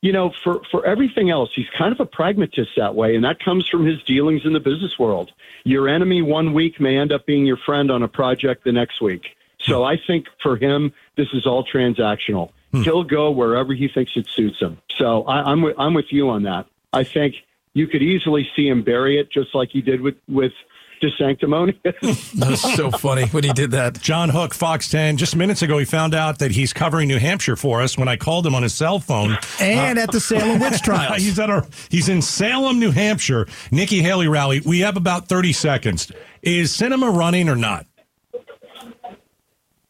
you 0.00 0.12
know, 0.12 0.32
for 0.42 0.62
for 0.70 0.86
everything 0.86 1.28
else, 1.28 1.50
he's 1.54 1.68
kind 1.76 1.92
of 1.92 2.00
a 2.00 2.06
pragmatist 2.06 2.70
that 2.76 2.94
way, 2.94 3.14
and 3.14 3.24
that 3.24 3.40
comes 3.40 3.68
from 3.68 3.84
his 3.84 4.02
dealings 4.04 4.46
in 4.46 4.52
the 4.52 4.60
business 4.60 4.98
world. 4.98 5.32
Your 5.64 5.88
enemy 5.88 6.22
one 6.22 6.54
week 6.54 6.80
may 6.80 6.96
end 6.96 7.12
up 7.12 7.26
being 7.26 7.44
your 7.44 7.58
friend 7.58 7.90
on 7.90 8.02
a 8.02 8.08
project 8.08 8.64
the 8.64 8.72
next 8.72 9.02
week. 9.02 9.36
So 9.60 9.84
I 9.84 9.96
think 9.96 10.26
for 10.42 10.56
him, 10.56 10.92
this 11.16 11.28
is 11.32 11.46
all 11.46 11.64
transactional. 11.64 12.50
Hmm. 12.72 12.82
He'll 12.82 13.04
go 13.04 13.30
wherever 13.30 13.74
he 13.74 13.86
thinks 13.86 14.16
it 14.16 14.26
suits 14.26 14.58
him. 14.58 14.78
So 14.96 15.22
I, 15.24 15.50
I'm 15.50 15.62
with, 15.62 15.76
I'm 15.78 15.94
with 15.94 16.10
you 16.12 16.30
on 16.30 16.42
that. 16.44 16.66
I 16.92 17.04
think 17.04 17.36
you 17.74 17.86
could 17.86 18.02
easily 18.02 18.48
see 18.56 18.66
him 18.68 18.82
bury 18.82 19.18
it, 19.18 19.30
just 19.30 19.54
like 19.54 19.70
he 19.70 19.80
did 19.80 20.00
with 20.00 20.16
with 20.28 20.52
DeSanctimonious. 21.02 22.32
That 22.38 22.50
was 22.50 22.74
so 22.76 22.90
funny 22.90 23.26
when 23.26 23.44
he 23.44 23.52
did 23.52 23.72
that. 23.72 24.00
John 24.00 24.28
Hook, 24.30 24.54
Fox 24.54 24.88
10. 24.90 25.16
Just 25.16 25.36
minutes 25.36 25.60
ago, 25.62 25.76
he 25.78 25.84
found 25.84 26.14
out 26.14 26.38
that 26.38 26.50
he's 26.52 26.72
covering 26.72 27.08
New 27.08 27.18
Hampshire 27.18 27.56
for 27.56 27.82
us 27.82 27.98
when 27.98 28.08
I 28.08 28.16
called 28.16 28.46
him 28.46 28.54
on 28.54 28.62
his 28.62 28.72
cell 28.74 28.98
phone. 28.98 29.36
And 29.60 29.98
at 29.98 30.10
the 30.12 30.20
Salem 30.20 30.60
witch 30.60 30.80
trial. 30.82 31.14
he's, 31.14 31.38
at 31.38 31.50
our, 31.50 31.66
he's 31.90 32.08
in 32.08 32.22
Salem, 32.22 32.78
New 32.80 32.90
Hampshire, 32.90 33.46
Nikki 33.70 34.00
Haley 34.02 34.28
rally. 34.28 34.60
We 34.64 34.80
have 34.80 34.96
about 34.96 35.28
30 35.28 35.52
seconds. 35.52 36.10
Is 36.42 36.70
Sinema 36.72 37.14
running 37.14 37.48
or 37.48 37.56
not? 37.56 37.86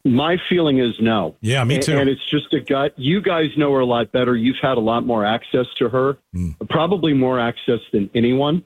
My 0.05 0.37
feeling 0.49 0.79
is 0.81 0.95
no. 1.01 1.37
Yeah, 1.41 1.63
me 1.63 1.79
too. 1.79 1.97
And 1.97 2.09
it's 2.09 2.29
just 2.29 2.53
a 2.53 2.59
gut. 2.61 2.93
You 2.99 3.21
guys 3.23 3.51
know 3.57 3.73
her 3.73 3.79
a 3.81 3.87
lot 3.87 4.11
better. 4.11 4.35
You've 4.37 4.57
had 4.61 4.77
a 4.77 4.81
lot 4.81 5.07
more 5.07 5.25
access 5.25 5.67
to 5.79 5.89
her, 5.89 6.19
Hmm. 6.33 6.51
probably 6.69 7.13
more 7.15 7.39
access 7.39 7.79
than 7.93 8.11
anyone. 8.13 8.65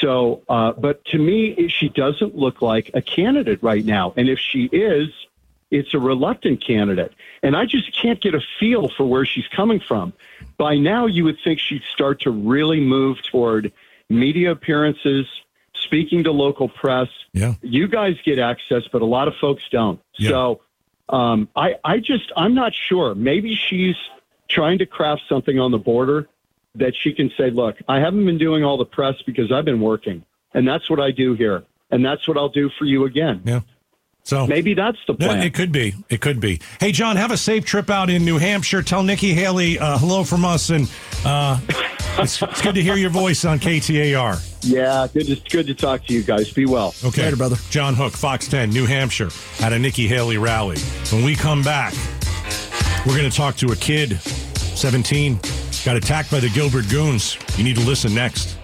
So, 0.00 0.42
uh, 0.48 0.72
but 0.72 1.04
to 1.06 1.18
me, 1.18 1.68
she 1.68 1.88
doesn't 1.88 2.36
look 2.36 2.62
like 2.62 2.90
a 2.94 3.02
candidate 3.02 3.62
right 3.62 3.84
now. 3.84 4.12
And 4.16 4.28
if 4.28 4.38
she 4.38 4.64
is, 4.66 5.08
it's 5.70 5.92
a 5.94 5.98
reluctant 5.98 6.64
candidate. 6.64 7.12
And 7.42 7.56
I 7.56 7.66
just 7.66 7.92
can't 7.94 8.20
get 8.20 8.34
a 8.34 8.40
feel 8.60 8.88
for 8.88 9.04
where 9.06 9.26
she's 9.26 9.48
coming 9.48 9.80
from. 9.80 10.12
By 10.56 10.76
now, 10.76 11.06
you 11.06 11.24
would 11.24 11.38
think 11.42 11.58
she'd 11.58 11.82
start 11.92 12.20
to 12.22 12.30
really 12.30 12.80
move 12.80 13.18
toward 13.22 13.72
media 14.08 14.52
appearances, 14.52 15.26
speaking 15.74 16.24
to 16.24 16.32
local 16.32 16.68
press. 16.68 17.08
Yeah. 17.32 17.54
You 17.62 17.88
guys 17.88 18.16
get 18.24 18.38
access, 18.38 18.84
but 18.90 19.02
a 19.02 19.06
lot 19.06 19.28
of 19.28 19.34
folks 19.36 19.62
don't. 19.70 20.00
Yeah. 20.16 20.30
So 20.30 20.60
um, 21.08 21.48
I, 21.56 21.76
I 21.84 21.98
just, 21.98 22.32
I'm 22.36 22.54
not 22.54 22.72
sure. 22.74 23.14
Maybe 23.14 23.54
she's 23.54 23.96
trying 24.48 24.78
to 24.78 24.86
craft 24.86 25.22
something 25.28 25.58
on 25.58 25.70
the 25.70 25.78
border 25.78 26.28
that 26.78 26.94
she 27.02 27.12
can 27.12 27.30
say, 27.36 27.50
look, 27.50 27.76
I 27.88 28.00
haven't 28.00 28.24
been 28.24 28.38
doing 28.38 28.64
all 28.64 28.76
the 28.76 28.84
press 28.84 29.14
because 29.26 29.52
I've 29.52 29.64
been 29.64 29.80
working. 29.80 30.24
And 30.54 30.66
that's 30.66 30.88
what 30.88 31.00
I 31.00 31.10
do 31.10 31.34
here. 31.34 31.64
And 31.90 32.04
that's 32.04 32.26
what 32.26 32.36
I'll 32.36 32.48
do 32.48 32.70
for 32.78 32.84
you 32.84 33.04
again. 33.04 33.42
Yeah. 33.44 33.60
So 34.24 34.46
maybe 34.46 34.74
that's 34.74 34.98
the 35.06 35.14
Yeah, 35.18 35.26
plan. 35.28 35.42
It 35.42 35.54
could 35.54 35.72
be. 35.72 35.94
It 36.10 36.20
could 36.20 36.38
be. 36.38 36.60
Hey, 36.80 36.92
John, 36.92 37.16
have 37.16 37.30
a 37.30 37.36
safe 37.36 37.64
trip 37.64 37.88
out 37.88 38.10
in 38.10 38.24
New 38.24 38.36
Hampshire. 38.36 38.82
Tell 38.82 39.02
Nikki 39.02 39.32
Haley 39.32 39.78
uh, 39.78 39.96
hello 39.98 40.22
from 40.22 40.44
us. 40.44 40.68
And 40.68 40.90
uh, 41.24 41.58
it's, 42.18 42.42
it's 42.42 42.60
good 42.60 42.74
to 42.74 42.82
hear 42.82 42.96
your 42.96 43.08
voice 43.08 43.46
on 43.46 43.58
KTAR. 43.58 44.44
Yeah, 44.62 45.06
good 45.14 45.26
to, 45.28 45.50
good 45.50 45.66
to 45.68 45.74
talk 45.74 46.04
to 46.06 46.12
you 46.12 46.22
guys. 46.22 46.52
Be 46.52 46.66
well. 46.66 46.94
Okay. 47.04 47.32
brother. 47.34 47.56
John 47.70 47.94
Hook, 47.94 48.12
Fox 48.12 48.48
10, 48.48 48.68
New 48.70 48.84
Hampshire, 48.84 49.30
at 49.62 49.72
a 49.72 49.78
Nikki 49.78 50.06
Haley 50.06 50.36
rally. 50.36 50.78
When 51.10 51.24
we 51.24 51.34
come 51.34 51.62
back, 51.62 51.94
we're 53.06 53.16
going 53.16 53.30
to 53.30 53.34
talk 53.36 53.56
to 53.56 53.72
a 53.72 53.76
kid, 53.76 54.20
17, 54.20 55.38
got 55.84 55.96
attacked 55.96 56.30
by 56.30 56.40
the 56.40 56.48
Gilbert 56.50 56.88
Goons. 56.88 57.38
You 57.56 57.64
need 57.64 57.76
to 57.76 57.82
listen 57.82 58.14
next. 58.14 58.57